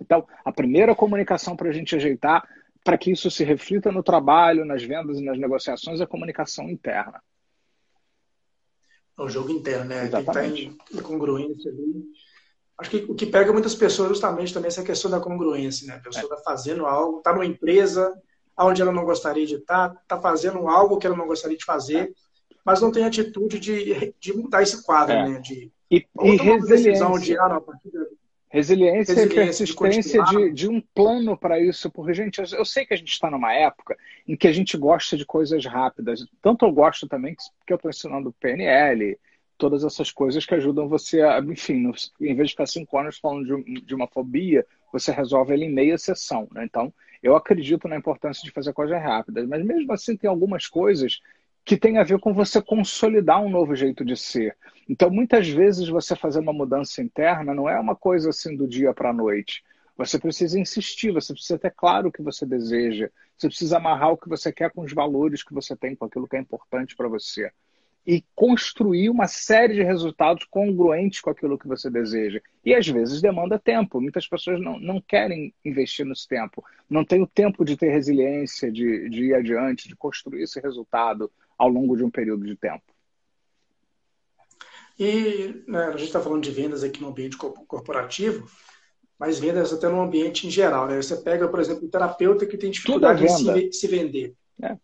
Então, 0.00 0.26
a 0.44 0.50
primeira 0.50 0.94
comunicação 0.94 1.54
para 1.54 1.68
a 1.68 1.72
gente 1.72 1.94
ajeitar, 1.94 2.42
para 2.82 2.96
que 2.96 3.12
isso 3.12 3.30
se 3.30 3.44
reflita 3.44 3.92
no 3.92 4.02
trabalho, 4.02 4.64
nas 4.64 4.82
vendas 4.82 5.18
e 5.18 5.24
nas 5.24 5.38
negociações, 5.38 6.00
é 6.00 6.04
a 6.04 6.06
comunicação 6.06 6.68
interna. 6.70 7.22
É 9.18 9.22
o 9.22 9.28
jogo 9.28 9.50
interno, 9.50 9.86
né? 9.86 10.04
Exatamente. 10.06 10.54
Tem 10.54 10.70
que 10.70 10.84
estar 10.84 10.98
em 10.98 11.02
congruência 11.02 11.70
ali. 11.70 12.04
Acho 12.78 12.90
que 12.90 12.96
o 13.08 13.14
que 13.14 13.26
pega 13.26 13.52
muitas 13.52 13.74
pessoas 13.74 14.08
justamente 14.08 14.52
também 14.52 14.66
é 14.66 14.68
essa 14.68 14.82
questão 14.82 15.10
da 15.10 15.20
congruência, 15.20 15.86
né? 15.86 15.96
A 15.96 16.00
pessoa 16.00 16.24
está 16.24 16.36
é. 16.36 16.42
fazendo 16.42 16.86
algo, 16.86 17.18
está 17.18 17.32
numa 17.32 17.46
empresa 17.46 18.12
onde 18.58 18.82
ela 18.82 18.92
não 18.92 19.04
gostaria 19.04 19.46
de 19.46 19.56
estar, 19.56 19.94
está 20.02 20.20
fazendo 20.20 20.68
algo 20.68 20.98
que 20.98 21.06
ela 21.06 21.16
não 21.16 21.26
gostaria 21.26 21.56
de 21.56 21.64
fazer, 21.64 22.10
é. 22.10 22.12
mas 22.64 22.80
não 22.80 22.90
tem 22.92 23.04
atitude 23.04 23.58
de, 23.58 24.14
de 24.18 24.32
mudar 24.32 24.62
esse 24.62 24.82
quadro, 24.82 25.14
é. 25.14 25.28
né? 25.28 25.40
De, 25.40 25.70
e, 25.90 26.06
e 26.22 26.36
resiliência. 26.36 27.18
De, 27.18 27.38
ah, 27.38 27.48
não, 27.48 27.56
a 27.56 27.60
partir 27.60 27.90
Resiliência, 28.52 29.14
Resiliência 29.14 29.64
e 29.64 29.74
persistência 29.74 30.22
de, 30.24 30.52
de, 30.52 30.68
um 30.68 30.78
plano 30.94 31.38
para 31.38 31.58
isso. 31.58 31.90
Porque, 31.90 32.12
gente, 32.12 32.38
eu, 32.38 32.58
eu 32.58 32.64
sei 32.66 32.84
que 32.84 32.92
a 32.92 32.96
gente 32.98 33.10
está 33.10 33.30
numa 33.30 33.50
época 33.50 33.96
em 34.28 34.36
que 34.36 34.46
a 34.46 34.52
gente 34.52 34.76
gosta 34.76 35.16
de 35.16 35.24
coisas 35.24 35.64
rápidas. 35.64 36.26
Tanto 36.42 36.66
eu 36.66 36.70
gosto 36.70 37.08
também 37.08 37.34
que 37.66 37.72
eu 37.72 37.76
estou 37.76 37.90
ensinando 37.90 38.30
PNL, 38.38 39.18
todas 39.56 39.84
essas 39.84 40.12
coisas 40.12 40.44
que 40.44 40.54
ajudam 40.54 40.86
você 40.86 41.22
a, 41.22 41.38
enfim, 41.38 41.90
em 42.20 42.34
vez 42.34 42.48
de 42.48 42.52
ficar 42.52 42.66
cinco 42.66 42.98
anos 42.98 43.16
falando 43.18 43.64
de, 43.64 43.80
de, 43.80 43.94
uma 43.94 44.06
fobia, 44.06 44.66
você 44.92 45.10
resolve 45.10 45.54
ele 45.54 45.64
em 45.64 45.72
meia 45.72 45.96
sessão. 45.96 46.46
Né? 46.52 46.62
Então, 46.66 46.92
eu 47.22 47.34
acredito 47.34 47.88
na 47.88 47.96
importância 47.96 48.42
de 48.44 48.50
fazer 48.50 48.74
coisas 48.74 49.00
rápidas. 49.00 49.48
Mas 49.48 49.64
mesmo 49.64 49.90
assim, 49.94 50.14
tem 50.14 50.28
algumas 50.28 50.66
coisas 50.66 51.20
que 51.64 51.76
tem 51.76 51.98
a 51.98 52.02
ver 52.02 52.18
com 52.18 52.34
você 52.34 52.60
consolidar 52.60 53.40
um 53.40 53.50
novo 53.50 53.74
jeito 53.74 54.04
de 54.04 54.16
ser. 54.16 54.56
Então, 54.88 55.10
muitas 55.10 55.48
vezes, 55.48 55.88
você 55.88 56.16
fazer 56.16 56.40
uma 56.40 56.52
mudança 56.52 57.00
interna 57.02 57.54
não 57.54 57.68
é 57.68 57.78
uma 57.78 57.94
coisa 57.94 58.30
assim 58.30 58.56
do 58.56 58.66
dia 58.66 58.92
para 58.92 59.10
a 59.10 59.14
noite. 59.14 59.62
Você 59.96 60.18
precisa 60.18 60.58
insistir, 60.58 61.12
você 61.12 61.32
precisa 61.32 61.58
ter 61.58 61.70
claro 61.70 62.08
o 62.08 62.12
que 62.12 62.22
você 62.22 62.44
deseja, 62.44 63.08
você 63.36 63.46
precisa 63.46 63.76
amarrar 63.76 64.10
o 64.12 64.16
que 64.16 64.28
você 64.28 64.52
quer 64.52 64.70
com 64.70 64.82
os 64.82 64.92
valores 64.92 65.44
que 65.44 65.54
você 65.54 65.76
tem, 65.76 65.94
com 65.94 66.04
aquilo 66.04 66.26
que 66.26 66.36
é 66.36 66.40
importante 66.40 66.96
para 66.96 67.08
você. 67.08 67.50
E 68.04 68.24
construir 68.34 69.10
uma 69.10 69.28
série 69.28 69.74
de 69.74 69.82
resultados 69.84 70.44
congruentes 70.46 71.20
com 71.20 71.30
aquilo 71.30 71.56
que 71.56 71.68
você 71.68 71.88
deseja. 71.88 72.40
E 72.64 72.74
às 72.74 72.88
vezes 72.88 73.22
demanda 73.22 73.60
tempo. 73.60 74.00
Muitas 74.00 74.26
pessoas 74.26 74.60
não, 74.60 74.80
não 74.80 75.00
querem 75.00 75.54
investir 75.64 76.04
nesse 76.04 76.26
tempo. 76.26 76.64
Não 76.90 77.04
tem 77.04 77.22
o 77.22 77.26
tempo 77.28 77.64
de 77.64 77.76
ter 77.76 77.90
resiliência, 77.90 78.72
de, 78.72 79.08
de 79.08 79.26
ir 79.26 79.34
adiante, 79.34 79.88
de 79.88 79.94
construir 79.94 80.42
esse 80.42 80.58
resultado 80.58 81.30
ao 81.62 81.68
longo 81.68 81.96
de 81.96 82.02
um 82.02 82.10
período 82.10 82.44
de 82.44 82.56
tempo. 82.56 82.82
E 84.98 85.62
né, 85.68 85.84
a 85.84 85.92
gente 85.92 86.06
está 86.06 86.20
falando 86.20 86.42
de 86.42 86.50
vendas 86.50 86.82
aqui 86.82 87.00
no 87.00 87.08
ambiente 87.08 87.36
corporativo, 87.36 88.50
mas 89.16 89.38
vendas 89.38 89.72
até 89.72 89.88
no 89.88 90.00
ambiente 90.00 90.44
em 90.44 90.50
geral. 90.50 90.88
Né? 90.88 91.00
Você 91.00 91.16
pega, 91.16 91.46
por 91.46 91.60
exemplo, 91.60 91.86
um 91.86 91.88
terapeuta 91.88 92.46
que 92.46 92.58
tem 92.58 92.68
é 92.68 92.72
dificuldade 92.72 93.24
em 93.24 93.72
se, 93.72 93.86
vender. 93.86 94.34
É. 94.60 94.76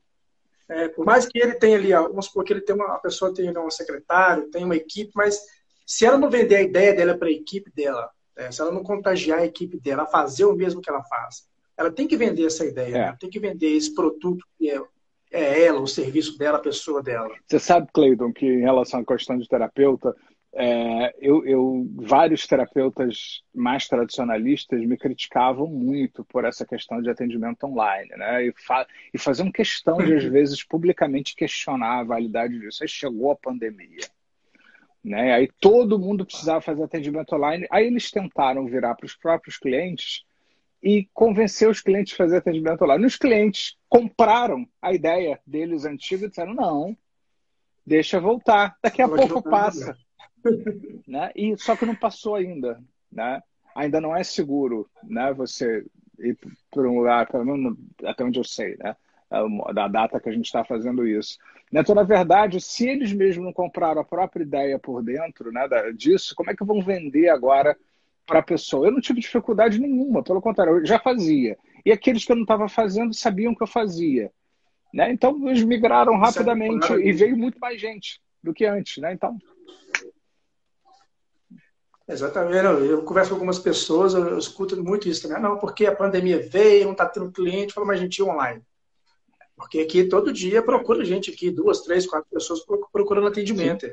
É, 0.69 0.89
por 0.89 1.05
mais 1.05 1.27
que 1.27 1.37
ele 1.39 1.55
tenha 1.55 1.77
ali, 1.77 1.93
vamos 1.93 2.27
supor 2.27 2.45
que 2.45 2.53
ele 2.53 2.61
tem 2.61 2.77
uma, 2.77 2.99
pessoa 2.99 3.35
tem 3.35 3.53
né, 3.53 3.59
um 3.59 3.71
secretário, 3.71 4.51
tem 4.51 4.65
uma 4.65 4.77
equipe, 4.77 5.11
mas 5.17 5.41
se 5.85 6.07
ela 6.07 6.17
não 6.17 6.31
vender 6.31 6.57
a 6.57 6.63
ideia 6.63 6.95
dela 6.95 7.19
para 7.19 7.29
a 7.29 7.33
equipe 7.33 7.73
dela, 7.75 8.09
né, 8.37 8.53
se 8.53 8.61
ela 8.61 8.71
não 8.71 8.85
contagiar 8.85 9.41
a 9.41 9.47
equipe 9.47 9.81
dela 9.81 10.05
a 10.05 10.07
fazer 10.07 10.45
o 10.45 10.55
mesmo 10.55 10.81
que 10.81 10.91
ela 10.91 11.03
faz, 11.05 11.49
ela 11.77 11.91
tem 11.91 12.07
que 12.07 12.17
vender 12.17 12.45
essa 12.45 12.65
ideia, 12.65 12.95
é. 12.95 12.99
né? 13.07 13.17
tem 13.19 13.31
que 13.31 13.41
vender 13.41 13.75
esse 13.75 13.93
produto 13.95 14.47
que 14.57 14.71
é 14.71 14.81
é 15.31 15.65
ela, 15.65 15.81
o 15.81 15.87
serviço 15.87 16.39
dela, 16.39 16.59
a 16.59 16.63
pessoa 16.63 17.03
dela. 17.03 17.35
Você 17.47 17.59
sabe, 17.59 17.89
Cleiton, 17.93 18.33
que 18.33 18.47
em 18.47 18.61
relação 18.61 19.01
à 19.01 19.05
questão 19.05 19.39
de 19.39 19.49
terapeuta, 19.49 20.15
é, 20.55 21.15
eu, 21.21 21.47
eu, 21.47 21.87
vários 21.97 22.47
terapeutas 22.47 23.43
mais 23.55 23.87
tradicionalistas 23.87 24.81
me 24.81 24.97
criticavam 24.97 25.67
muito 25.67 26.25
por 26.25 26.45
essa 26.45 26.67
questão 26.67 27.03
de 27.03 27.11
atendimento 27.11 27.65
online, 27.65 28.11
né? 28.17 28.47
E, 28.47 28.55
fa 28.57 28.87
e 29.13 29.19
faziam 29.19 29.53
questão 29.53 29.99
de, 29.99 30.15
às 30.15 30.25
uhum. 30.25 30.31
vezes, 30.31 30.65
publicamente 30.65 31.37
questionar 31.37 32.01
a 32.01 32.05
validade 32.05 32.59
disso. 32.59 32.83
Aí 32.83 32.89
chegou 32.89 33.31
a 33.31 33.37
pandemia. 33.37 34.07
Né? 35.05 35.33
Aí 35.33 35.49
todo 35.61 35.99
mundo 35.99 36.27
precisava 36.27 36.61
fazer 36.61 36.83
atendimento 36.83 37.35
online. 37.35 37.67
Aí 37.71 37.87
eles 37.87 38.11
tentaram 38.11 38.67
virar 38.67 38.95
para 38.95 39.07
os 39.07 39.15
próprios 39.15 39.57
clientes 39.57 40.25
e 40.83 41.09
convencer 41.13 41.69
os 41.69 41.81
clientes 41.81 42.15
a 42.15 42.17
fazer 42.17 42.37
atendimento 42.39 42.85
lá. 42.85 42.99
Nos 42.99 43.17
clientes 43.17 43.77
compraram 43.89 44.67
a 44.81 44.93
ideia 44.93 45.41
deles 45.47 45.85
antiga 45.85 46.27
e 46.27 46.29
disseram: 46.29 46.55
não, 46.55 46.97
deixa 47.85 48.21
voltar, 48.21 48.77
daqui 48.83 49.03
a 49.03 49.09
pouco 49.09 49.43
passa. 49.43 49.97
né? 51.07 51.31
E 51.35 51.57
só 51.57 51.75
que 51.77 51.87
não 51.87 51.95
passou 51.95 52.35
ainda, 52.35 52.81
né? 53.11 53.43
Ainda 53.75 54.01
não 54.01 54.17
é 54.17 54.23
seguro, 54.23 54.89
né? 55.05 55.33
Você 55.35 55.85
ir 56.19 56.37
para 56.71 56.89
um 56.89 56.99
lugar, 56.99 57.27
pelo 57.29 57.45
menos 57.45 57.77
até 58.05 58.25
onde 58.25 58.39
eu 58.39 58.45
sei, 58.45 58.77
né? 58.77 58.97
Da 59.75 59.89
data 59.89 60.19
que 60.21 60.29
a 60.29 60.33
gente 60.33 60.47
está 60.47 60.65
fazendo 60.65 61.07
isso. 61.07 61.39
Então, 61.73 61.95
na 61.95 62.03
verdade, 62.03 62.61
se 62.61 62.89
eles 62.89 63.13
mesmos 63.13 63.45
não 63.45 63.53
compraram 63.53 64.01
a 64.01 64.05
própria 64.05 64.43
ideia 64.43 64.79
por 64.79 65.03
dentro 65.03 65.53
né, 65.53 65.69
disso, 65.95 66.35
como 66.35 66.51
é 66.51 66.57
que 66.57 66.65
vão 66.65 66.81
vender 66.81 67.29
agora 67.29 67.77
para 68.29 68.41
a 68.41 68.43
pessoa. 68.43 68.87
Eu 68.87 68.93
não 68.93 69.01
tive 69.01 69.21
dificuldade 69.21 69.81
nenhuma, 69.81 70.23
pelo 70.23 70.43
contrário, 70.43 70.77
eu 70.77 70.87
já 70.87 71.01
fazia. 71.01 71.57
E 71.85 71.91
aqueles 71.91 72.25
que 72.25 72.31
eu 72.31 72.37
não 72.37 72.43
estava 72.43 72.69
fazendo 72.69 73.15
sabiam 73.15 73.55
que 73.55 73.63
eu 73.63 73.67
fazia. 73.67 74.31
Né? 74.93 75.11
Então, 75.11 75.49
eles 75.49 75.65
migraram 75.65 76.17
rapidamente 76.19 76.93
e 76.93 77.11
veio 77.13 77.37
muito 77.37 77.59
mais 77.59 77.81
gente 77.81 78.21
do 78.45 78.53
que 78.53 78.67
antes. 78.67 78.99
Né? 78.99 79.15
Então. 79.15 79.37
Exatamente. 82.07 82.87
Eu 82.87 83.03
converso 83.03 83.31
com 83.31 83.37
algumas 83.37 83.59
pessoas, 83.59 84.13
eu 84.13 84.39
escuto 84.39 84.83
muito 84.83 85.09
isso 85.09 85.23
também. 85.23 85.43
Não, 85.43 85.59
porque 85.59 85.87
a 85.87 85.97
pandemia 85.97 86.47
veio, 86.47 86.85
não 86.85 86.93
está 86.93 87.07
tendo 87.07 87.33
cliente, 87.33 87.73
fala, 87.73 87.87
mas 87.87 87.99
a 87.99 88.03
gente 88.03 88.19
ia 88.19 88.27
online. 88.27 88.63
Porque 89.57 89.81
aqui 89.81 90.05
todo 90.05 90.33
dia 90.33 90.63
procura 90.63 91.05
gente 91.05 91.31
aqui, 91.31 91.51
duas, 91.51 91.81
três, 91.81 92.07
quatro 92.07 92.29
pessoas 92.31 92.61
procurando 92.93 93.27
atendimento. 93.27 93.87
Sim 93.87 93.93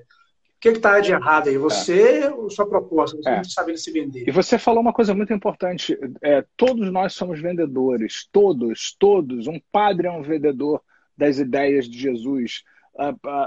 que 0.71 0.77
está 0.77 0.99
de 0.99 1.11
errado 1.11 1.49
aí? 1.49 1.57
Você 1.57 2.19
é. 2.19 2.31
ou 2.31 2.49
sua 2.49 2.67
proposta? 2.67 3.17
Você 3.17 3.29
é. 3.29 3.41
está 3.41 3.61
sabendo 3.61 3.77
se 3.77 3.91
vender. 3.91 4.27
E 4.27 4.31
você 4.31 4.57
falou 4.57 4.81
uma 4.81 4.93
coisa 4.93 5.13
muito 5.13 5.33
importante. 5.33 5.97
É, 6.21 6.45
todos 6.55 6.91
nós 6.91 7.13
somos 7.13 7.39
vendedores. 7.39 8.27
Todos, 8.31 8.95
todos. 8.97 9.47
Um 9.47 9.59
padre 9.71 10.07
é 10.07 10.11
um 10.11 10.21
vendedor 10.21 10.81
das 11.17 11.37
ideias 11.37 11.87
de 11.87 11.97
Jesus. 11.97 12.63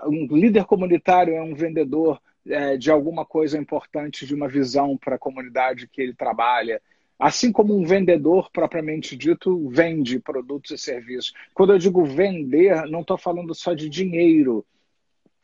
Um 0.07 0.37
líder 0.37 0.65
comunitário 0.65 1.35
é 1.35 1.43
um 1.43 1.55
vendedor 1.55 2.21
é, 2.47 2.77
de 2.77 2.91
alguma 2.91 3.25
coisa 3.25 3.59
importante, 3.59 4.27
de 4.27 4.35
uma 4.35 4.49
visão 4.49 4.97
para 4.97 5.17
a 5.17 5.19
comunidade 5.19 5.89
que 5.89 6.01
ele 6.01 6.15
trabalha. 6.15 6.81
Assim 7.19 7.51
como 7.51 7.77
um 7.77 7.85
vendedor 7.85 8.49
propriamente 8.53 9.17
dito 9.17 9.69
vende 9.69 10.21
produtos 10.21 10.71
e 10.71 10.79
serviços. 10.79 11.35
Quando 11.53 11.73
eu 11.73 11.79
digo 11.79 12.05
vender, 12.05 12.87
não 12.87 13.01
estou 13.01 13.19
falando 13.19 13.55
só 13.55 13.75
de 13.75 13.89
dinheiro. 13.89 14.65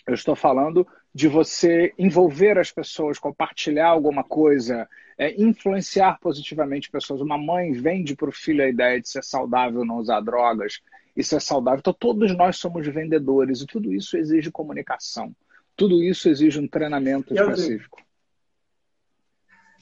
Eu 0.07 0.15
estou 0.15 0.37
falando 0.37 0.87
de 1.15 1.29
você 1.29 1.95
envolver 1.97 2.59
as 2.59 2.73
pessoas, 2.73 3.21
compartilhar 3.21 3.89
alguma 3.89 4.25
coisa, 4.25 4.89
é, 5.17 5.41
influenciar 5.41 6.19
positivamente 6.21 6.91
pessoas. 6.91 7.21
Uma 7.21 7.39
mãe 7.39 7.73
vende 7.73 8.17
para 8.17 8.29
o 8.29 8.33
filho 8.33 8.65
a 8.65 8.69
ideia 8.69 9.01
de 9.01 9.09
ser 9.09 9.23
saudável, 9.23 9.85
não 9.85 9.99
usar 9.99 10.21
drogas 10.21 10.81
e 11.17 11.23
ser 11.23 11.41
saudável. 11.41 11.79
Então, 11.79 11.93
todos 11.93 12.37
nós 12.37 12.57
somos 12.57 12.85
vendedores 12.89 13.61
e 13.61 13.67
tudo 13.67 13.93
isso 13.93 14.17
exige 14.17 14.51
comunicação. 14.51 15.35
Tudo 15.77 16.03
isso 16.03 16.29
exige 16.29 16.59
um 16.59 16.67
treinamento 16.67 17.33
específico. 17.33 18.03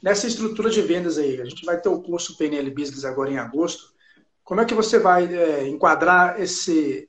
Nessa 0.03 0.27
estrutura 0.27 0.69
de 0.69 0.83
vendas 0.83 1.17
aí, 1.17 1.41
a 1.41 1.45
gente 1.45 1.65
vai 1.65 1.81
ter 1.81 1.89
o 1.89 2.03
curso 2.03 2.37
PNL 2.37 2.71
Business 2.71 3.05
agora 3.05 3.31
em 3.31 3.39
agosto. 3.39 3.95
Como 4.45 4.61
é 4.61 4.65
que 4.67 4.75
você 4.75 4.99
vai 4.99 5.33
é, 5.33 5.67
enquadrar 5.67 6.41
esse 6.41 7.09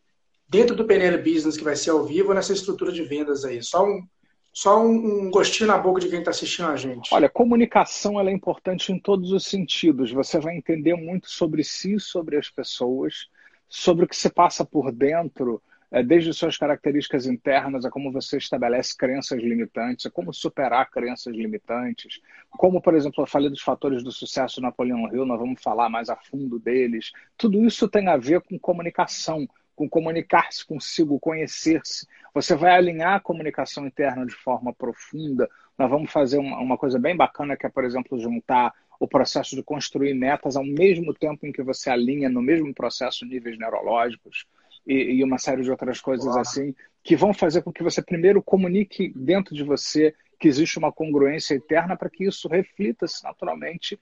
dentro 0.54 0.76
do 0.76 0.86
PNL 0.86 1.18
Business 1.18 1.58
que 1.58 1.64
vai 1.64 1.76
ser 1.76 1.90
ao 1.90 2.06
vivo 2.06 2.32
nessa 2.32 2.54
estrutura 2.54 2.92
de 2.92 3.04
vendas 3.04 3.44
aí? 3.44 3.64
Só 3.64 3.84
um, 3.84 4.06
só 4.54 4.80
um, 4.86 5.32
gostinho 5.32 5.68
na 5.68 5.80
boca 5.80 6.00
de 6.00 6.08
quem 6.08 6.20
está 6.20 6.30
assistindo 6.30 6.68
a 6.68 6.76
gente. 6.76 7.12
Olha, 7.12 7.28
comunicação 7.28 8.20
ela 8.20 8.30
é 8.30 8.34
importante 8.34 8.92
em 8.92 9.00
todos 9.00 9.32
os 9.32 9.46
sentidos. 9.46 10.12
Você 10.12 10.40
vai 10.40 10.56
entender 10.56 10.94
muito 10.94 11.28
sobre 11.28 11.64
si, 11.64 12.00
sobre 12.00 12.38
as 12.38 12.52
pessoas, 12.52 13.28
sobre 13.68 14.06
o 14.06 14.08
que 14.08 14.16
se 14.16 14.30
passa 14.30 14.64
por 14.64 14.92
dentro, 14.92 15.60
é, 15.90 16.04
desde 16.04 16.32
suas 16.32 16.56
características 16.56 17.26
internas, 17.26 17.84
a 17.84 17.90
como 17.90 18.12
você 18.12 18.38
estabelece 18.38 18.96
crenças 18.96 19.42
limitantes, 19.42 20.06
a 20.06 20.12
como 20.12 20.32
superar 20.32 20.88
crenças 20.92 21.36
limitantes, 21.36 22.22
como, 22.52 22.80
por 22.80 22.94
exemplo, 22.94 23.24
eu 23.24 23.28
falei 23.28 23.50
dos 23.50 23.62
fatores 23.62 24.04
do 24.04 24.12
sucesso 24.12 24.62
Napoleão 24.62 25.12
Hill, 25.12 25.26
nós 25.26 25.40
vamos 25.40 25.62
falar 25.64 25.90
mais 25.90 26.10
a 26.10 26.16
fundo 26.16 26.60
deles. 26.60 27.12
Tudo 27.36 27.66
isso 27.66 27.88
tem 27.88 28.08
a 28.08 28.18
ver 28.18 28.42
com 28.42 28.60
comunicação 28.60 29.48
com 29.76 29.90
comunicar-se 29.90 30.66
consigo, 30.66 31.20
conhecer-se. 31.20 32.08
Você 32.34 32.56
vai 32.56 32.76
alinhar 32.76 33.16
a 33.16 33.20
comunicação 33.20 33.86
interna 33.86 34.26
de 34.26 34.36
forma 34.36 34.74
profunda. 34.74 35.50
Nós 35.78 35.90
vamos 35.90 36.12
fazer 36.12 36.38
uma, 36.38 36.60
uma, 36.60 36.78
coisa 36.78 37.00
bem 37.00 37.16
bacana, 37.16 37.58
que 37.58 37.66
é, 37.66 37.70
por 37.70 37.84
exemplo, 37.84 38.20
juntar 38.20 38.74
o 39.00 39.08
processo 39.08 39.56
de 39.56 39.64
construir 39.64 40.14
metas 40.14 40.56
ao 40.56 40.64
mesmo 40.64 41.14
tempo 41.14 41.46
em 41.46 41.52
que 41.52 41.64
você 41.64 41.90
alinha 41.90 42.30
no 42.30 42.42
mesmo 42.42 42.74
processo 42.74 43.26
níveis 43.26 43.58
neurológicos 43.58 44.46
e, 44.86 45.16
e 45.16 45.24
uma 45.24 45.38
série 45.38 45.64
de 45.64 45.72
outras 45.72 46.00
coisas 46.00 46.36
assim, 46.38 46.76
que 47.04 47.16
vão 47.16 47.34
fazer 47.34 47.64
com 47.64 47.72
que 47.72 47.84
você 47.84 48.02
primeiro 48.02 48.42
comunique 48.42 49.12
dentro 49.16 49.56
de 49.56 49.64
você 49.64 50.14
que 50.40 50.48
existe 50.48 50.78
uma 50.78 50.92
congruência 50.92 51.56
interna 51.56 51.96
para 51.96 52.10
que 52.10 52.26
isso 52.26 52.48
reflita-se 52.48 53.24
naturalmente 53.24 54.00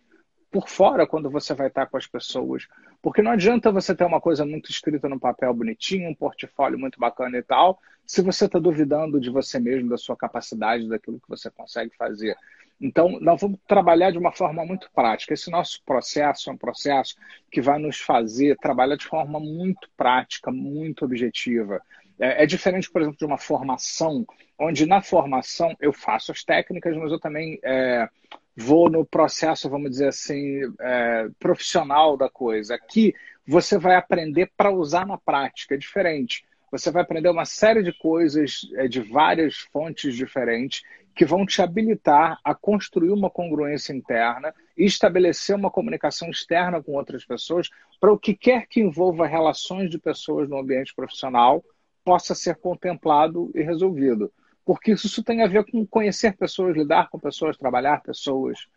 por 0.52 0.68
fora 0.68 1.08
quando 1.08 1.30
você 1.30 1.54
vai 1.54 1.68
estar 1.68 1.86
com 1.86 1.98
as 1.98 2.06
pessoas. 2.06 2.68
Porque 3.02 3.22
não 3.22 3.32
adianta 3.32 3.72
você 3.72 3.96
ter 3.96 4.04
uma 4.04 4.20
coisa 4.20 4.46
muito 4.46 4.70
escrita 4.70 5.08
no 5.08 5.20
papel 5.20 5.54
bonitinho, 5.54 6.10
um 6.10 6.16
portfólio 6.16 6.78
muito 6.78 7.00
bacana 7.00 7.38
e 7.38 7.44
tal, 7.44 7.80
se 8.06 8.22
você 8.22 8.46
está 8.46 8.60
duvidando 8.60 9.20
de 9.20 9.30
você 9.30 9.60
mesmo, 9.60 9.90
da 9.90 9.98
sua 9.98 10.18
capacidade, 10.18 10.90
daquilo 10.90 11.20
que 11.20 11.30
você 11.30 11.50
consegue 11.50 11.96
fazer. 11.96 12.36
Então, 12.80 13.20
nós 13.22 13.40
vamos 13.40 13.60
trabalhar 13.68 14.12
de 14.12 14.18
uma 14.18 14.32
forma 14.32 14.66
muito 14.66 14.90
prática. 14.94 15.34
Esse 15.34 15.50
nosso 15.52 15.82
processo 15.86 16.50
é 16.50 16.54
um 16.54 16.58
processo 16.58 17.16
que 17.50 17.62
vai 17.62 17.80
nos 17.80 18.00
fazer 18.00 18.58
trabalhar 18.58 18.98
de 18.98 19.06
forma 19.06 19.40
muito 19.40 19.88
prática, 19.96 20.52
muito 20.52 21.06
objetiva. 21.06 21.80
É, 22.20 22.44
é 22.44 22.46
diferente, 22.46 22.92
por 22.92 23.02
exemplo, 23.02 23.20
de 23.20 23.26
uma 23.26 23.38
formação, 23.38 24.26
onde 24.60 24.86
na 24.86 25.02
formação 25.02 25.76
eu 25.80 25.94
faço 25.94 26.32
as 26.32 26.44
técnicas, 26.44 26.98
mas 26.98 27.12
eu 27.12 27.20
também 27.20 27.60
é, 27.64 28.10
vou 28.56 28.90
no 28.90 29.06
processo, 29.06 29.70
vamos 29.70 29.92
dizer 29.92 30.10
assim, 30.10 30.62
é, 30.80 31.28
profissional 31.40 32.18
da 32.18 32.30
coisa. 32.30 32.76
Aqui 32.76 33.14
você 33.48 33.78
vai 33.78 33.96
aprender 33.96 34.52
para 34.56 34.72
usar 34.72 35.06
na 35.06 35.18
prática, 35.18 35.76
é 35.76 35.78
diferente. 35.78 36.44
Você 36.72 36.90
vai 36.90 37.02
aprender 37.02 37.30
uma 37.30 37.46
série 37.46 37.84
de 37.84 37.92
coisas 37.92 38.62
é, 38.76 38.88
de 38.88 39.02
várias 39.02 39.58
fontes 39.74 40.16
diferentes 40.16 40.84
que 41.14 41.26
vão 41.26 41.46
te 41.46 41.62
habilitar 41.62 42.40
a 42.44 42.56
construir 42.56 43.12
uma 43.12 43.30
congruência 43.30 43.94
interna 43.94 44.54
e 44.78 44.86
estabelecer 44.86 45.56
uma 45.56 45.70
comunicação 45.70 46.30
externa 46.30 46.82
com 46.82 46.94
outras 46.94 47.26
pessoas 47.26 47.70
para 48.00 48.14
o 48.14 48.18
que 48.18 48.34
quer 48.34 48.66
que 48.68 48.80
envolva 48.80 49.28
relações 49.28 49.90
de 49.90 50.00
pessoas 50.00 50.48
no 50.48 50.58
ambiente 50.58 50.96
profissional 50.96 51.64
possa 52.04 52.34
ser 52.34 52.56
contemplado 52.56 53.52
e 53.54 53.62
resolvido 53.62 54.32
porque 54.66 54.92
isso 54.92 55.24
tem 55.24 55.42
a 55.42 55.48
ver 55.48 55.66
com 55.66 55.86
conhecer 55.86 56.36
pessoas, 56.38 56.76
lidar 56.76 57.10
com 57.10 57.20
pessoas, 57.20 57.58
trabalhar 57.58 58.02
pessoas. 58.02 58.68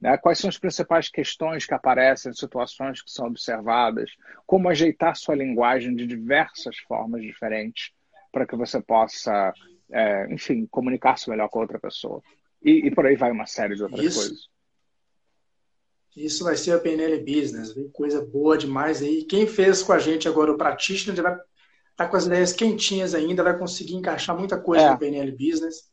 Né? 0.00 0.16
Quais 0.18 0.38
são 0.38 0.48
as 0.48 0.58
principais 0.58 1.08
questões 1.08 1.66
que 1.66 1.74
aparecem, 1.74 2.32
situações 2.32 3.02
que 3.02 3.10
são 3.10 3.26
observadas, 3.26 4.10
como 4.46 4.68
ajeitar 4.68 5.16
sua 5.16 5.34
linguagem 5.34 5.94
de 5.94 6.06
diversas 6.06 6.76
formas 6.78 7.22
diferentes 7.22 7.92
para 8.32 8.46
que 8.46 8.56
você 8.56 8.80
possa, 8.80 9.52
é, 9.90 10.32
enfim, 10.32 10.66
comunicar-se 10.66 11.28
melhor 11.30 11.48
com 11.48 11.60
outra 11.60 11.78
pessoa. 11.78 12.22
E, 12.62 12.86
e, 12.86 12.90
por 12.90 13.06
aí 13.06 13.16
vai 13.16 13.30
uma 13.30 13.46
série 13.46 13.76
de 13.76 13.82
outras 13.82 14.04
isso, 14.04 14.18
coisas. 14.18 14.48
Isso 16.16 16.44
vai 16.44 16.56
ser 16.56 16.72
a 16.72 16.78
PNL 16.78 17.18
Business, 17.20 17.74
coisa 17.92 18.24
boa 18.24 18.56
demais 18.56 19.02
aí. 19.02 19.24
Quem 19.24 19.46
fez 19.46 19.82
com 19.82 19.92
a 19.92 19.98
gente 19.98 20.26
agora 20.26 20.52
o 20.52 20.56
Practitioner 20.56 21.22
vai 21.22 21.38
tá 21.96 22.06
com 22.06 22.16
as 22.16 22.26
ideias 22.26 22.52
quentinhas 22.52 23.14
ainda, 23.14 23.42
vai 23.42 23.58
conseguir 23.58 23.94
encaixar 23.94 24.36
muita 24.38 24.60
coisa 24.60 24.84
é. 24.84 24.90
no 24.90 24.98
PNL 24.98 25.32
Business. 25.32 25.90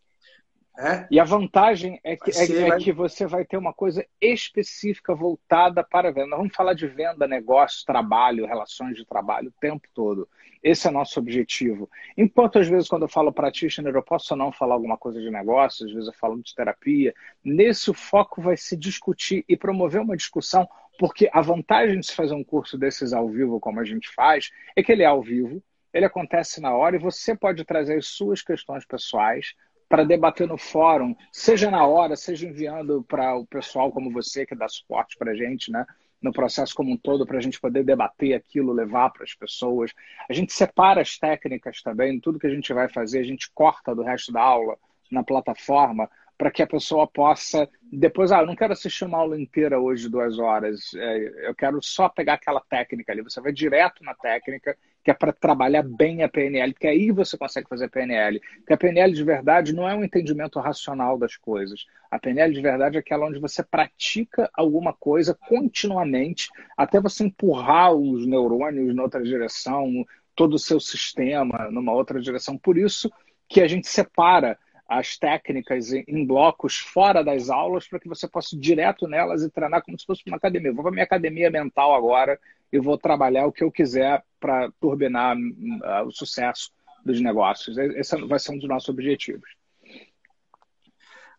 É? 0.77 1.05
E 1.11 1.19
a 1.19 1.23
vantagem 1.23 1.99
é 2.03 2.17
que, 2.17 2.31
é, 2.31 2.33
ser, 2.33 2.63
é 2.63 2.69
vai... 2.69 2.79
que 2.79 2.91
você 2.91 3.27
vai 3.27 3.45
ter 3.45 3.57
uma 3.57 3.73
coisa 3.73 4.03
específica 4.19 5.13
voltada 5.13 5.83
para 5.83 6.09
a 6.09 6.11
venda. 6.11 6.29
Nós 6.29 6.39
vamos 6.39 6.55
falar 6.55 6.73
de 6.73 6.87
venda, 6.87 7.27
negócio, 7.27 7.85
trabalho, 7.85 8.47
relações 8.47 8.95
de 8.95 9.05
trabalho 9.05 9.49
o 9.49 9.61
tempo 9.61 9.87
todo. 9.93 10.27
Esse 10.63 10.87
é 10.87 10.89
o 10.89 10.93
nosso 10.93 11.19
objetivo. 11.19 11.87
Enquanto, 12.17 12.57
às 12.57 12.67
vezes, 12.67 12.87
quando 12.87 13.03
eu 13.03 13.09
falo 13.09 13.31
practitioner, 13.31 13.93
eu 13.93 14.01
posso 14.01 14.35
não 14.35 14.51
falar 14.51 14.73
alguma 14.73 14.97
coisa 14.97 15.21
de 15.21 15.29
negócio, 15.29 15.85
às 15.85 15.91
vezes 15.91 16.07
eu 16.07 16.13
falo 16.13 16.41
de 16.41 16.55
terapia. 16.55 17.13
Nesse, 17.43 17.91
o 17.91 17.93
foco 17.93 18.41
vai 18.41 18.57
se 18.57 18.75
discutir 18.75 19.45
e 19.47 19.55
promover 19.55 20.01
uma 20.01 20.17
discussão, 20.17 20.67
porque 20.97 21.29
a 21.31 21.41
vantagem 21.41 21.99
de 21.99 22.07
se 22.07 22.15
fazer 22.15 22.33
um 22.33 22.43
curso 22.43 22.79
desses 22.79 23.13
ao 23.13 23.29
vivo, 23.29 23.59
como 23.59 23.79
a 23.79 23.85
gente 23.85 24.09
faz, 24.09 24.49
é 24.75 24.81
que 24.81 24.91
ele 24.91 25.03
é 25.03 25.07
ao 25.07 25.21
vivo, 25.21 25.61
ele 25.93 26.05
acontece 26.05 26.59
na 26.59 26.73
hora 26.73 26.95
e 26.95 26.99
você 26.99 27.35
pode 27.35 27.63
trazer 27.63 27.97
as 27.97 28.07
suas 28.07 28.41
questões 28.41 28.85
pessoais 28.85 29.53
para 29.87 30.03
debater 30.03 30.47
no 30.47 30.57
fórum, 30.57 31.15
seja 31.31 31.69
na 31.69 31.85
hora, 31.85 32.15
seja 32.15 32.47
enviando 32.47 33.03
para 33.03 33.35
o 33.35 33.45
pessoal 33.45 33.91
como 33.91 34.11
você, 34.11 34.45
que 34.45 34.55
dá 34.55 34.67
suporte 34.67 35.15
para 35.17 35.31
a 35.31 35.35
gente, 35.35 35.71
né? 35.71 35.85
no 36.23 36.31
processo 36.31 36.73
como 36.73 36.91
um 36.93 36.97
todo, 36.97 37.25
para 37.25 37.37
a 37.37 37.41
gente 37.41 37.59
poder 37.59 37.83
debater 37.83 38.33
aquilo, 38.33 38.71
levar 38.71 39.09
para 39.11 39.25
as 39.25 39.35
pessoas. 39.35 39.91
A 40.29 40.33
gente 40.33 40.53
separa 40.53 41.01
as 41.01 41.17
técnicas 41.19 41.81
também, 41.81 42.19
tudo 42.19 42.39
que 42.39 42.47
a 42.47 42.49
gente 42.49 42.71
vai 42.71 42.87
fazer, 42.87 43.19
a 43.19 43.23
gente 43.23 43.51
corta 43.53 43.93
do 43.93 44.01
resto 44.01 44.31
da 44.31 44.41
aula 44.41 44.77
na 45.11 45.21
plataforma, 45.21 46.09
para 46.37 46.51
que 46.51 46.61
a 46.61 46.67
pessoa 46.67 47.07
possa 47.07 47.69
depois, 47.95 48.31
ah, 48.31 48.39
eu 48.39 48.47
não 48.47 48.55
quero 48.55 48.73
assistir 48.73 49.05
uma 49.05 49.19
aula 49.19 49.39
inteira 49.39 49.79
hoje, 49.79 50.09
duas 50.09 50.39
horas, 50.39 50.95
é, 50.95 51.47
eu 51.47 51.53
quero 51.53 51.79
só 51.79 52.09
pegar 52.09 52.33
aquela 52.33 52.59
técnica 52.59 53.11
ali. 53.11 53.21
Você 53.21 53.39
vai 53.39 53.51
direto 53.51 54.03
na 54.03 54.15
técnica, 54.15 54.75
que 55.03 55.11
é 55.11 55.13
para 55.13 55.31
trabalhar 55.31 55.83
bem 55.83 56.23
a 56.23 56.29
PNL, 56.29 56.73
porque 56.73 56.87
aí 56.87 57.11
você 57.11 57.37
consegue 57.37 57.69
fazer 57.69 57.89
PNL. 57.89 58.41
Porque 58.57 58.73
a 58.73 58.77
PNL 58.77 59.13
de 59.13 59.23
verdade 59.23 59.75
não 59.75 59.87
é 59.87 59.93
um 59.93 60.03
entendimento 60.03 60.59
racional 60.59 61.19
das 61.19 61.35
coisas. 61.37 61.85
A 62.09 62.17
PNL 62.17 62.51
de 62.51 62.61
verdade 62.61 62.97
é 62.97 62.99
aquela 62.99 63.27
onde 63.27 63.39
você 63.39 63.61
pratica 63.61 64.49
alguma 64.55 64.91
coisa 64.91 65.37
continuamente, 65.47 66.49
até 66.75 66.99
você 66.99 67.25
empurrar 67.25 67.93
os 67.93 68.25
neurônios 68.25 68.95
na 68.95 69.03
outra 69.03 69.21
direção, 69.21 70.03
todo 70.35 70.55
o 70.55 70.59
seu 70.59 70.79
sistema 70.79 71.69
numa 71.69 71.93
outra 71.93 72.19
direção. 72.19 72.57
Por 72.57 72.75
isso 72.75 73.11
que 73.47 73.61
a 73.61 73.67
gente 73.67 73.87
separa 73.87 74.57
as 74.97 75.17
técnicas 75.17 75.91
em 75.91 76.25
blocos 76.25 76.77
fora 76.77 77.23
das 77.23 77.49
aulas 77.49 77.87
para 77.87 77.99
que 77.99 78.07
você 78.07 78.27
possa 78.27 78.55
ir 78.55 78.59
direto 78.59 79.07
nelas 79.07 79.43
e 79.43 79.49
treinar 79.49 79.83
como 79.83 79.99
se 79.99 80.05
fosse 80.05 80.23
uma 80.27 80.37
academia. 80.37 80.69
Eu 80.69 80.75
vou 80.75 80.83
para 80.83 80.91
minha 80.91 81.03
academia 81.03 81.49
mental 81.49 81.95
agora 81.95 82.39
e 82.71 82.79
vou 82.79 82.97
trabalhar 82.97 83.45
o 83.45 83.51
que 83.51 83.63
eu 83.63 83.71
quiser 83.71 84.23
para 84.39 84.71
turbinar 84.79 85.35
uh, 85.35 86.07
o 86.07 86.11
sucesso 86.11 86.71
dos 87.05 87.19
negócios. 87.19 87.77
Esse 87.77 88.15
vai 88.25 88.39
ser 88.39 88.51
um 88.51 88.57
dos 88.57 88.67
nossos 88.67 88.89
objetivos. 88.89 89.49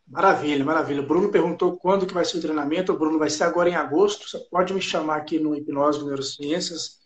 Maravilha, 0.07 0.65
maravilha. 0.65 1.01
O 1.01 1.07
Bruno 1.07 1.31
perguntou 1.31 1.77
quando 1.79 2.07
que 2.07 2.13
vai 2.13 2.25
ser 2.25 2.39
o 2.39 2.41
treinamento. 2.41 2.93
O 2.93 2.99
Bruno 2.99 3.19
vai 3.19 3.31
ser 3.31 3.45
agora 3.45 3.69
em 3.69 3.75
agosto. 3.75 4.29
Você 4.29 4.39
pode 4.51 4.75
me 4.75 4.81
chamar 4.81 5.17
aqui 5.17 5.39
no 5.39 5.55
Hipnose 5.55 6.05
Neurociências 6.05 7.01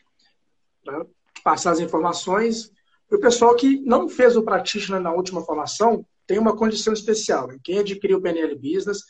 para 0.85 1.07
passar 1.45 1.73
as 1.73 1.81
informações. 1.81 2.73
E 3.11 3.15
o 3.15 3.21
pessoal 3.21 3.55
que 3.55 3.81
não 3.81 4.09
fez 4.09 4.37
o 4.37 4.43
Practitioner 4.43 5.01
na 5.01 5.13
última 5.13 5.43
formação, 5.43 6.05
tem 6.29 6.39
uma 6.39 6.55
condição 6.55 6.93
especial. 6.93 7.49
Né? 7.49 7.59
Quem 7.65 7.79
adquiriu 7.79 8.19
o 8.19 8.23
PNL 8.23 8.55
Business 8.55 9.03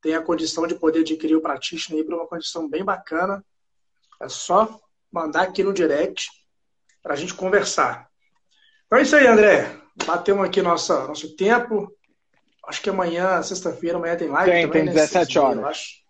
tem 0.00 0.14
a 0.14 0.22
condição 0.22 0.66
de 0.66 0.74
poder 0.74 1.00
adquirir 1.00 1.36
o 1.36 1.40
Practitioner 1.40 2.04
para 2.04 2.16
uma 2.16 2.26
condição 2.26 2.68
bem 2.68 2.82
bacana. 2.82 3.44
É 4.20 4.28
só 4.28 4.80
mandar 5.12 5.42
aqui 5.42 5.62
no 5.62 5.74
direct 5.74 6.28
para 7.02 7.12
a 7.12 7.16
gente 7.16 7.34
conversar. 7.34 8.08
Então 8.86 8.98
é 8.98 9.02
isso 9.02 9.14
aí, 9.14 9.26
André. 9.26 9.78
Batemos 10.06 10.44
aqui 10.44 10.62
nossa, 10.62 11.06
nosso 11.06 11.36
tempo. 11.36 11.94
Acho 12.66 12.80
que 12.80 12.88
amanhã, 12.88 13.42
sexta-feira, 13.42 13.98
amanhã 13.98 14.16
tem 14.16 14.28
live 14.28 14.50
tem, 14.50 14.66
também. 14.66 14.84
Tem 14.86 14.94
17 14.94 15.34
né? 15.34 15.40
horas. 15.44 15.58
Eu 15.58 15.66
acho. 15.66 16.02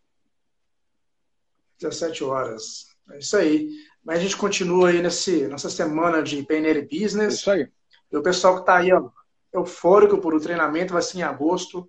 17 1.80 2.24
horas. 2.24 2.86
É 3.10 3.18
isso 3.18 3.36
aí. 3.36 3.68
Mas 4.04 4.18
a 4.18 4.22
gente 4.22 4.36
continua 4.36 4.90
aí 4.90 5.02
nesse, 5.02 5.48
nessa 5.48 5.68
semana 5.68 6.22
de 6.22 6.40
PNL 6.44 6.82
Business. 6.82 7.34
Isso 7.34 7.50
aí. 7.50 7.68
E 8.12 8.16
o 8.16 8.22
pessoal 8.22 8.54
que 8.54 8.60
está 8.60 8.76
aí, 8.76 8.92
ó, 8.92 9.10
eufórico 9.52 10.18
por 10.18 10.34
o 10.34 10.40
treinamento, 10.40 10.92
vai 10.92 11.02
ser 11.02 11.18
em 11.18 11.22
agosto, 11.22 11.88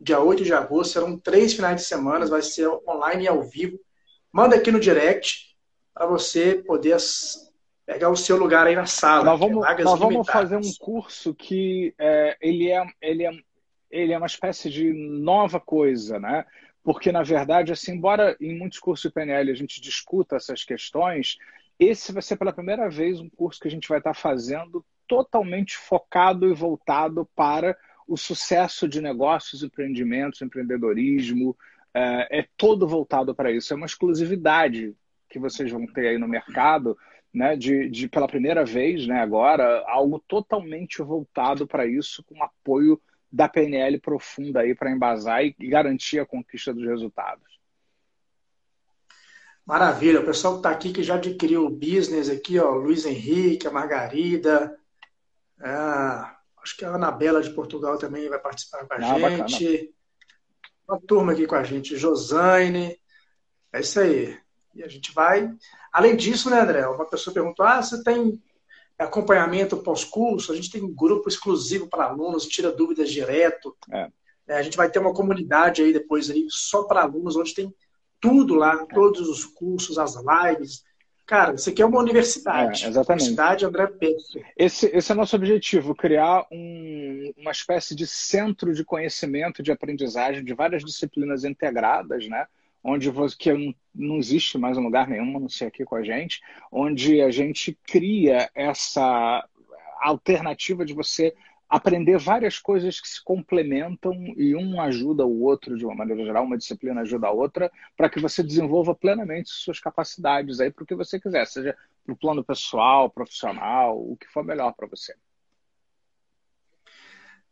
dia 0.00 0.20
8 0.20 0.44
de 0.44 0.52
agosto, 0.52 0.92
serão 0.92 1.18
três 1.18 1.54
finais 1.54 1.76
de 1.76 1.86
semana, 1.86 2.26
vai 2.26 2.42
ser 2.42 2.68
online 2.86 3.24
e 3.24 3.28
ao 3.28 3.42
vivo. 3.42 3.78
Manda 4.32 4.56
aqui 4.56 4.70
no 4.70 4.80
direct 4.80 5.56
para 5.94 6.06
você 6.06 6.54
poder 6.54 6.96
pegar 7.84 8.10
o 8.10 8.16
seu 8.16 8.36
lugar 8.36 8.66
aí 8.66 8.76
na 8.76 8.86
sala. 8.86 9.24
Nós 9.24 9.40
vamos, 9.40 9.66
é 9.66 9.82
nós 9.82 9.98
vamos 9.98 10.26
fazer 10.28 10.56
um 10.56 10.72
curso 10.78 11.34
que 11.34 11.94
é, 11.98 12.36
ele, 12.40 12.70
é, 12.70 12.84
ele, 13.00 13.26
é, 13.26 13.32
ele 13.90 14.12
é 14.12 14.18
uma 14.18 14.26
espécie 14.26 14.70
de 14.70 14.92
nova 14.92 15.58
coisa, 15.58 16.20
né? 16.20 16.44
Porque, 16.84 17.10
na 17.10 17.22
verdade, 17.22 17.72
assim, 17.72 17.92
embora 17.92 18.36
em 18.40 18.56
muitos 18.56 18.78
cursos 18.78 19.10
de 19.10 19.14
PNL 19.14 19.50
a 19.50 19.54
gente 19.54 19.80
discuta 19.80 20.36
essas 20.36 20.64
questões, 20.64 21.36
esse 21.78 22.12
vai 22.12 22.22
ser 22.22 22.36
pela 22.36 22.52
primeira 22.52 22.88
vez 22.88 23.20
um 23.20 23.28
curso 23.28 23.60
que 23.60 23.68
a 23.68 23.70
gente 23.70 23.88
vai 23.88 23.98
estar 23.98 24.14
fazendo 24.14 24.84
totalmente 25.08 25.76
focado 25.76 26.48
e 26.48 26.54
voltado 26.54 27.28
para 27.34 27.76
o 28.06 28.16
sucesso 28.16 28.88
de 28.88 29.00
negócios, 29.00 29.62
empreendimentos, 29.62 30.40
empreendedorismo, 30.40 31.56
é, 31.92 32.40
é 32.40 32.48
todo 32.56 32.86
voltado 32.86 33.34
para 33.34 33.50
isso. 33.50 33.72
É 33.72 33.76
uma 33.76 33.86
exclusividade 33.86 34.94
que 35.28 35.38
vocês 35.38 35.70
vão 35.70 35.86
ter 35.86 36.08
aí 36.08 36.18
no 36.18 36.28
mercado, 36.28 36.96
né, 37.32 37.56
de, 37.56 37.88
de 37.88 38.08
pela 38.08 38.28
primeira 38.28 38.64
vez, 38.64 39.06
né, 39.06 39.20
agora, 39.20 39.84
algo 39.86 40.22
totalmente 40.26 41.02
voltado 41.02 41.66
para 41.66 41.86
isso, 41.86 42.22
com 42.24 42.42
apoio 42.42 43.00
da 43.30 43.48
PNL 43.48 43.98
profunda 44.00 44.60
aí 44.60 44.74
para 44.74 44.90
embasar 44.90 45.44
e 45.44 45.52
garantir 45.68 46.18
a 46.18 46.26
conquista 46.26 46.72
dos 46.72 46.86
resultados. 46.86 47.58
Maravilha, 49.66 50.20
o 50.20 50.24
pessoal 50.24 50.54
que 50.54 50.58
está 50.60 50.70
aqui 50.70 50.92
que 50.94 51.02
já 51.02 51.16
adquiriu 51.16 51.66
o 51.66 51.70
business 51.70 52.30
aqui, 52.30 52.58
ó, 52.58 52.70
Luiz 52.70 53.04
Henrique, 53.04 53.66
a 53.66 53.70
Margarida, 53.70 54.74
é, 55.60 56.30
acho 56.62 56.76
que 56.76 56.84
a 56.84 56.94
Anabela 56.94 57.42
de 57.42 57.50
Portugal 57.50 57.98
também 57.98 58.28
vai 58.28 58.38
participar 58.38 58.86
com 58.86 58.94
a 58.94 58.96
ah, 58.96 59.00
gente. 59.00 59.64
Bacana. 59.64 59.88
Uma 60.88 61.00
turma 61.00 61.32
aqui 61.32 61.46
com 61.46 61.54
a 61.54 61.62
gente, 61.62 61.96
Josane. 61.96 62.98
É 63.72 63.80
isso 63.80 64.00
aí. 64.00 64.38
E 64.74 64.82
a 64.82 64.88
gente 64.88 65.12
vai. 65.12 65.50
Além 65.92 66.16
disso, 66.16 66.48
né, 66.48 66.60
André? 66.60 66.86
Uma 66.86 67.08
pessoa 67.08 67.34
perguntou: 67.34 67.64
ah, 67.66 67.82
você 67.82 68.02
tem 68.02 68.42
acompanhamento 68.98 69.76
pós-curso? 69.76 70.52
A 70.52 70.56
gente 70.56 70.70
tem 70.70 70.82
um 70.82 70.94
grupo 70.94 71.28
exclusivo 71.28 71.88
para 71.88 72.04
alunos, 72.04 72.46
tira 72.46 72.72
dúvidas 72.72 73.10
direto. 73.10 73.76
É. 73.90 74.10
É, 74.48 74.56
a 74.56 74.62
gente 74.62 74.78
vai 74.78 74.90
ter 74.90 74.98
uma 74.98 75.12
comunidade 75.12 75.82
aí 75.82 75.92
depois 75.92 76.30
aí 76.30 76.46
só 76.48 76.84
para 76.84 77.02
alunos, 77.02 77.36
onde 77.36 77.54
tem 77.54 77.72
tudo 78.18 78.54
lá, 78.54 78.86
todos 78.86 79.28
os 79.28 79.44
cursos, 79.44 79.98
as 79.98 80.14
lives, 80.16 80.82
Cara, 81.28 81.54
isso 81.56 81.68
aqui 81.68 81.82
é 81.82 81.84
uma 81.84 82.00
universidade. 82.00 82.86
É, 82.86 82.88
exatamente. 82.88 83.24
Universidade 83.24 83.66
André 83.66 83.86
Pedro. 83.86 84.46
Esse, 84.56 84.86
esse 84.86 85.12
é 85.12 85.14
o 85.14 85.18
nosso 85.18 85.36
objetivo, 85.36 85.94
criar 85.94 86.46
um, 86.50 87.34
uma 87.36 87.50
espécie 87.50 87.94
de 87.94 88.06
centro 88.06 88.72
de 88.72 88.82
conhecimento, 88.82 89.62
de 89.62 89.70
aprendizagem 89.70 90.42
de 90.42 90.54
várias 90.54 90.82
disciplinas 90.82 91.44
integradas, 91.44 92.26
né? 92.26 92.46
Onde 92.82 93.10
você, 93.10 93.36
que 93.36 93.52
não, 93.52 93.74
não 93.94 94.16
existe 94.16 94.56
mais 94.56 94.78
um 94.78 94.82
lugar 94.82 95.06
nenhum, 95.06 95.36
a 95.36 95.40
não 95.40 95.50
ser 95.50 95.66
aqui 95.66 95.84
com 95.84 95.96
a 95.96 96.02
gente, 96.02 96.40
onde 96.72 97.20
a 97.20 97.30
gente 97.30 97.78
cria 97.86 98.48
essa 98.54 99.46
alternativa 100.00 100.82
de 100.82 100.94
você 100.94 101.34
aprender 101.68 102.18
várias 102.18 102.58
coisas 102.58 102.98
que 102.98 103.08
se 103.08 103.22
complementam 103.22 104.14
e 104.36 104.56
um 104.56 104.80
ajuda 104.80 105.26
o 105.26 105.42
outro 105.42 105.76
de 105.76 105.84
uma 105.84 105.94
maneira 105.94 106.24
geral, 106.24 106.44
uma 106.44 106.56
disciplina 106.56 107.02
ajuda 107.02 107.26
a 107.26 107.32
outra, 107.32 107.70
para 107.96 108.08
que 108.08 108.18
você 108.18 108.42
desenvolva 108.42 108.94
plenamente 108.94 109.50
suas 109.50 109.78
capacidades 109.78 110.60
aí 110.60 110.70
para 110.70 110.84
o 110.84 110.86
que 110.86 110.94
você 110.94 111.20
quiser, 111.20 111.46
seja 111.46 111.76
para 112.04 112.12
o 112.14 112.16
plano 112.16 112.42
pessoal, 112.42 113.10
profissional, 113.10 113.98
o 113.98 114.16
que 114.16 114.26
for 114.28 114.42
melhor 114.42 114.72
para 114.72 114.86
você. 114.86 115.14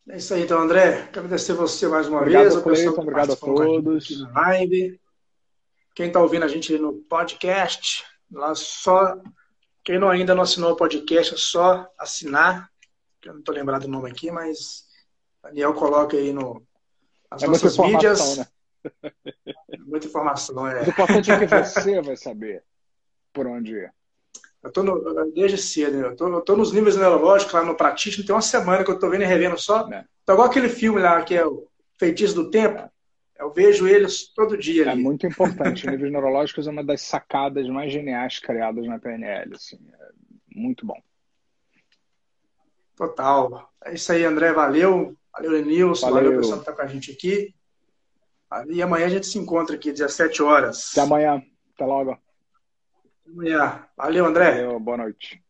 É 0.08 0.16
isso 0.16 0.32
aí, 0.32 0.44
então, 0.44 0.60
André. 0.60 1.08
Quero 1.08 1.26
agradecer 1.26 1.52
você 1.52 1.88
mais 1.88 2.08
uma 2.08 2.20
obrigado, 2.20 2.42
vez. 2.44 2.62
Cleiton, 2.62 3.02
obrigado 3.02 3.32
a 3.32 3.36
todos. 3.36 4.20
Live. 4.32 5.00
Quem 5.94 6.06
está 6.06 6.20
ouvindo 6.20 6.44
a 6.44 6.48
gente 6.48 6.78
no 6.78 6.92
podcast, 6.92 8.04
lá 8.30 8.54
só. 8.54 9.20
Quem 9.82 9.98
não 9.98 10.08
ainda 10.08 10.34
não 10.34 10.44
assinou 10.44 10.72
o 10.72 10.76
podcast, 10.76 11.34
é 11.34 11.36
só 11.36 11.86
assinar 11.98 12.70
eu 13.28 13.34
não 13.34 13.40
estou 13.40 13.54
lembrado 13.54 13.82
do 13.82 13.88
nome 13.88 14.10
aqui, 14.10 14.30
mas 14.30 14.86
Daniel 15.42 15.74
coloca 15.74 16.16
aí 16.16 16.32
no, 16.32 16.62
nas 17.30 17.42
é 17.42 17.46
nossas 17.46 17.78
mídias. 17.78 18.38
Né? 18.38 18.46
Muita 19.86 20.06
informação, 20.06 20.66
é. 20.66 20.82
O 20.82 20.88
importante 20.88 21.30
é 21.30 21.38
que 21.38 21.46
você 21.46 22.00
vai 22.00 22.16
saber 22.16 22.62
por 23.32 23.46
onde 23.46 23.72
ir. 23.72 23.92
Eu 24.62 24.72
tô 24.72 24.82
no, 24.82 25.32
desde 25.32 25.58
cedo, 25.58 25.98
eu 25.98 26.16
tô, 26.16 26.28
eu 26.28 26.40
tô 26.40 26.56
nos 26.56 26.72
níveis 26.72 26.96
neurológicos 26.96 27.54
lá 27.54 27.62
no 27.62 27.76
Pratismo, 27.76 28.24
tem 28.24 28.34
uma 28.34 28.42
semana 28.42 28.84
que 28.84 28.90
eu 28.90 28.98
tô 28.98 29.08
vendo 29.08 29.22
e 29.22 29.26
revendo 29.26 29.58
só. 29.58 29.88
É. 29.92 30.04
Tá 30.24 30.32
igual 30.32 30.48
aquele 30.48 30.68
filme 30.68 31.00
lá 31.00 31.22
que 31.22 31.34
é 31.36 31.46
o 31.46 31.68
Feitiço 31.98 32.34
do 32.34 32.50
Tempo. 32.50 32.90
Eu 33.38 33.52
vejo 33.52 33.86
eles 33.86 34.28
todo 34.34 34.56
dia. 34.56 34.86
É 34.86 34.88
ali. 34.88 35.00
É 35.00 35.02
muito 35.04 35.26
importante. 35.26 35.86
níveis 35.88 36.10
neurológicos 36.10 36.66
é 36.66 36.70
uma 36.70 36.82
das 36.82 37.02
sacadas 37.02 37.68
mais 37.68 37.92
geniais 37.92 38.40
criadas 38.40 38.86
na 38.86 38.98
PNL. 38.98 39.54
Assim. 39.54 39.78
É 39.92 40.08
muito 40.52 40.84
bom. 40.84 41.00
Total. 42.96 43.70
É 43.84 43.94
isso 43.94 44.10
aí, 44.10 44.24
André. 44.24 44.52
Valeu. 44.52 45.14
Valeu, 45.32 45.52
Lenilson. 45.52 46.10
Valeu, 46.10 46.24
valeu 46.24 46.40
pessoal 46.40 46.58
que 46.58 46.62
está 46.62 46.72
com 46.72 46.82
a 46.82 46.86
gente 46.86 47.12
aqui. 47.12 47.54
E 48.68 48.82
amanhã 48.82 49.06
a 49.06 49.10
gente 49.10 49.26
se 49.26 49.38
encontra 49.38 49.76
aqui, 49.76 49.92
17 49.92 50.42
horas. 50.42 50.90
Até 50.92 51.02
amanhã. 51.02 51.42
Até 51.74 51.84
logo. 51.84 52.12
Até 52.12 53.30
amanhã. 53.30 53.86
Valeu, 53.96 54.24
André. 54.24 54.62
Valeu, 54.62 54.80
boa 54.80 54.96
noite. 54.96 55.45